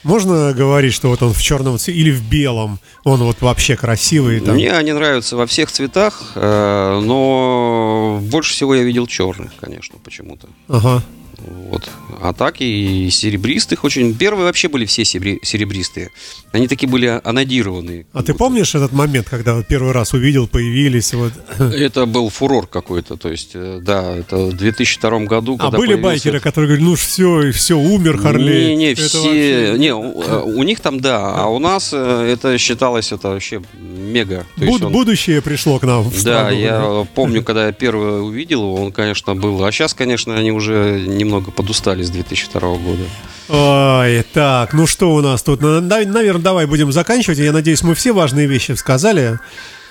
Можно 0.05 0.53
говорить, 0.53 0.93
что 0.93 1.09
вот 1.09 1.23
он 1.23 1.33
в 1.33 1.41
черном 1.41 1.79
цвете 1.79 1.99
или 1.99 2.11
в 2.11 2.21
белом? 2.21 2.79
Он 3.03 3.23
вот 3.23 3.41
вообще 3.41 3.75
красивый. 3.75 4.39
Там. 4.39 4.53
Мне 4.53 4.71
они 4.71 4.93
нравятся 4.93 5.35
во 5.35 5.47
всех 5.47 5.71
цветах, 5.71 6.33
э, 6.35 7.01
но 7.03 8.19
больше 8.21 8.53
всего 8.53 8.75
я 8.75 8.83
видел 8.83 9.07
черных, 9.07 9.53
конечно, 9.59 9.97
почему-то. 10.03 10.47
Ага. 10.67 11.01
Вот. 11.37 11.89
А 12.21 12.33
так 12.33 12.55
и 12.59 13.09
серебристых 13.11 13.83
очень. 13.83 14.13
Первые 14.15 14.45
вообще 14.45 14.67
были 14.69 14.85
все 14.85 15.03
серебри- 15.03 15.39
серебристые. 15.43 16.09
Они 16.51 16.67
такие 16.67 16.87
были 16.89 17.19
анодированные. 17.23 18.05
А 18.13 18.23
ты 18.23 18.33
помнишь 18.33 18.73
этот 18.75 18.91
момент, 18.93 19.27
когда 19.29 19.61
первый 19.63 19.91
раз 19.91 20.13
увидел, 20.13 20.47
появились 20.47 21.13
вот? 21.13 21.33
Это 21.59 22.05
был 22.05 22.29
фурор 22.29 22.67
какой-то. 22.67 23.17
То 23.17 23.29
есть, 23.29 23.51
э, 23.53 23.79
да, 23.81 24.15
это 24.15 24.37
в 24.37 24.53
2002 24.53 25.19
году. 25.25 25.57
А 25.59 25.71
были 25.71 25.95
байкеры, 25.95 26.39
которые 26.39 26.67
говорили, 26.69 26.85
ну 26.89 26.95
все, 26.95 27.51
все, 27.51 27.77
умер 27.77 28.17
Харлей. 28.17 28.67
Не, 28.69 28.75
не, 28.75 28.91
Это 28.93 29.01
все. 29.01 29.21
вообще- 29.21 29.75
Не, 29.79 29.93
у, 29.93 30.21
э, 30.21 30.41
у 30.43 30.63
них 30.63 30.79
там 30.79 30.99
да, 30.99 31.35
а 31.35 31.47
у 31.47 31.59
нас 31.59 31.91
э, 31.93 32.29
это 32.33 32.57
считалось 32.57 33.11
это 33.11 33.29
вообще 33.29 33.61
мега. 33.79 34.45
То 34.57 34.65
Буд- 34.65 34.83
он- 34.83 34.91
Будущее 34.93 35.41
пришло 35.41 35.79
к 35.79 35.83
нам 35.83 36.09
Да, 36.09 36.19
страну. 36.19 36.57
я 36.57 37.07
помню, 37.13 37.43
когда 37.43 37.67
я 37.67 37.71
первый 37.73 38.23
увидел 38.25 38.61
его, 38.61 38.75
он, 38.75 38.91
конечно, 38.91 39.35
был. 39.35 39.63
А 39.65 39.71
сейчас, 39.71 39.93
конечно, 39.93 40.37
они 40.37 40.51
уже 40.51 41.03
немного 41.25 41.51
подустали 41.51 42.03
с 42.03 42.09
2002 42.09 42.59
года. 42.77 43.03
Ой, 43.47 44.23
так, 44.33 44.73
ну 44.73 44.87
что 44.87 45.13
у 45.13 45.21
нас 45.21 45.43
тут? 45.43 45.61
Наверное, 45.61 46.39
давай 46.39 46.65
будем 46.65 46.91
заканчивать. 46.91 47.37
Я 47.37 47.51
надеюсь, 47.51 47.83
мы 47.83 47.93
все 47.93 48.11
важные 48.11 48.47
вещи 48.47 48.71
сказали. 48.71 49.39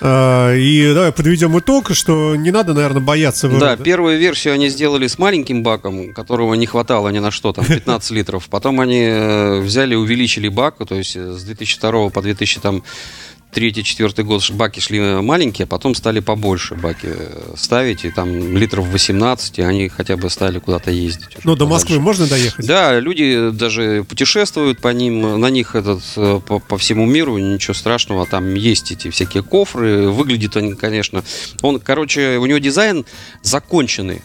А, 0.01 0.53
И 0.53 0.93
давай 0.93 1.11
подведем 1.13 1.57
итог, 1.57 1.91
что 1.93 2.35
не 2.35 2.51
надо, 2.51 2.73
наверное, 2.73 3.01
бояться 3.01 3.47
Да, 3.47 3.77
первую 3.77 4.19
версию 4.19 4.55
они 4.55 4.67
сделали 4.67 5.07
с 5.07 5.17
маленьким 5.17 5.63
баком, 5.63 6.13
которого 6.13 6.53
не 6.55 6.65
хватало 6.65 7.09
ни 7.09 7.19
на 7.19 7.31
что, 7.31 7.53
там 7.53 7.65
15 7.65 8.11
литров. 8.17 8.47
Потом 8.49 8.81
они 8.81 9.03
э, 9.03 9.59
взяли, 9.61 9.95
увеличили 9.95 10.49
бак, 10.49 10.75
то 10.85 10.95
есть 10.95 11.15
э, 11.15 11.31
с 11.31 11.43
2002 11.43 12.09
по 12.09 12.21
2003 12.21 12.83
четвертый 13.83 14.25
год 14.25 14.49
баки 14.51 14.79
шли 14.79 14.99
маленькие, 14.99 15.63
а 15.63 15.67
потом 15.67 15.95
стали 15.95 16.19
побольше 16.19 16.75
баки 16.75 17.07
э, 17.07 17.53
ставить, 17.55 18.05
и 18.05 18.11
там 18.11 18.55
литров 18.57 18.87
18, 18.87 19.59
и 19.59 19.61
они 19.61 19.89
хотя 19.89 20.17
бы 20.17 20.29
стали 20.29 20.59
куда-то 20.59 20.91
ездить. 20.91 21.37
Ну, 21.43 21.55
до. 21.55 21.65
Москвы 21.65 21.99
можно 21.99 22.27
доехать? 22.27 22.65
Да, 22.65 22.99
люди 22.99 23.49
даже 23.51 24.05
путешествуют 24.07 24.79
по 24.79 24.89
ним, 24.89 25.39
на 25.39 25.49
них 25.49 25.75
этот 25.75 26.01
э, 26.15 26.39
по, 26.45 26.59
по 26.59 26.77
всему 26.77 27.05
миру, 27.05 27.37
ничего 27.37 27.73
страшного, 27.73 28.25
там 28.25 28.53
есть 28.53 28.91
эти 28.91 29.09
всякие 29.09 29.43
кофры, 29.43 30.09
выглядит 30.09 30.55
они, 30.57 30.73
конечно, 30.73 31.23
он, 31.61 31.79
короче, 31.79 32.37
у 32.37 32.45
него 32.45 32.57
дизайн 32.59 33.05
законченный. 33.41 34.21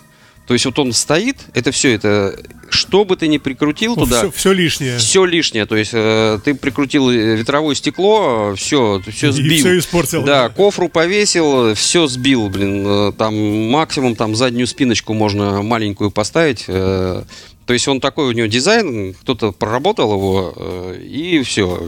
То 0.51 0.55
есть 0.55 0.65
вот 0.67 0.77
он 0.81 0.93
стоит, 0.93 1.37
это 1.55 1.71
все, 1.71 1.95
это 1.95 2.37
что 2.71 3.05
бы 3.05 3.15
ты 3.15 3.29
ни 3.29 3.39
прикрутил 3.39 3.95
туда, 3.95 4.29
все, 4.33 4.51
лишнее. 4.53 4.99
все 4.99 5.25
лишнее. 5.25 5.65
То 5.65 5.77
есть 5.77 5.93
э, 5.95 6.41
ты 6.45 6.57
прикрутил 6.57 7.09
э, 7.09 7.37
ветровое 7.37 7.77
стекло, 7.77 8.55
все, 8.57 9.01
все 9.13 9.29
И 9.29 9.31
сбил. 9.31 9.59
все 9.59 9.79
испортил. 9.79 10.25
Да, 10.25 10.49
кофру 10.49 10.89
повесил, 10.89 11.73
все 11.77 12.09
сбил, 12.09 12.49
блин. 12.49 12.85
э, 12.85 13.13
Там 13.17 13.33
максимум 13.71 14.17
там 14.17 14.35
заднюю 14.35 14.67
спиночку 14.67 15.15
можно 15.15 15.63
маленькую 15.63 16.11
поставить. 16.11 16.65
э, 16.67 17.23
То 17.67 17.73
есть 17.73 17.87
он 17.87 18.01
такой, 18.01 18.27
у 18.27 18.33
него 18.33 18.49
дизайн, 18.49 19.15
кто-то 19.15 19.53
проработал 19.53 20.13
его, 20.15 20.53
э, 20.57 21.01
и 21.01 21.43
все. 21.45 21.81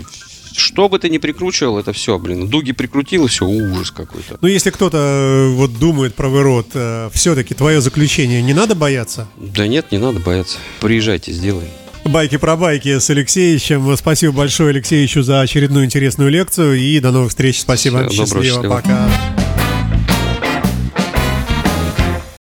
Что 0.57 0.89
бы 0.89 0.99
ты 0.99 1.09
ни 1.09 1.19
прикручивал, 1.19 1.79
это 1.79 1.93
все, 1.93 2.19
блин. 2.19 2.49
Дуги 2.49 2.73
прикрутил, 2.73 3.27
и 3.27 3.29
все, 3.29 3.47
ужас 3.47 3.91
какой-то. 3.91 4.39
Ну, 4.41 4.49
если 4.49 4.71
кто-то 4.71 4.99
э, 4.99 5.49
вот 5.55 5.79
думает 5.79 6.15
про 6.15 6.29
вырод, 6.29 6.67
все-таки 7.13 7.55
твое 7.55 7.81
заключение 7.81 8.43
не 8.43 8.55
надо 8.55 8.75
бояться? 8.75 9.29
Да 9.37 9.67
нет, 9.67 9.93
не 9.93 9.99
надо 9.99 10.21
бояться. 10.21 10.59
Приезжайте, 10.81 11.33
сделаем. 11.33 11.69
Байки 12.05 12.37
про 12.37 12.57
байки 12.57 12.99
с 12.99 13.09
Алексеевичем. 13.11 13.97
Спасибо 13.97 14.33
большое 14.33 14.71
Алексеевичу 14.71 15.23
за 15.23 15.41
очередную 15.41 15.85
интересную 15.85 16.31
лекцию. 16.31 16.77
И 16.79 16.99
до 16.99 17.13
новых 17.13 17.31
встреч. 17.31 17.61
Спасибо. 17.61 18.09
Всего 18.09 18.25
доброго, 18.25 18.45
Счастливо. 18.45 18.45
счастливо. 18.45 18.75
Пока. 18.75 19.42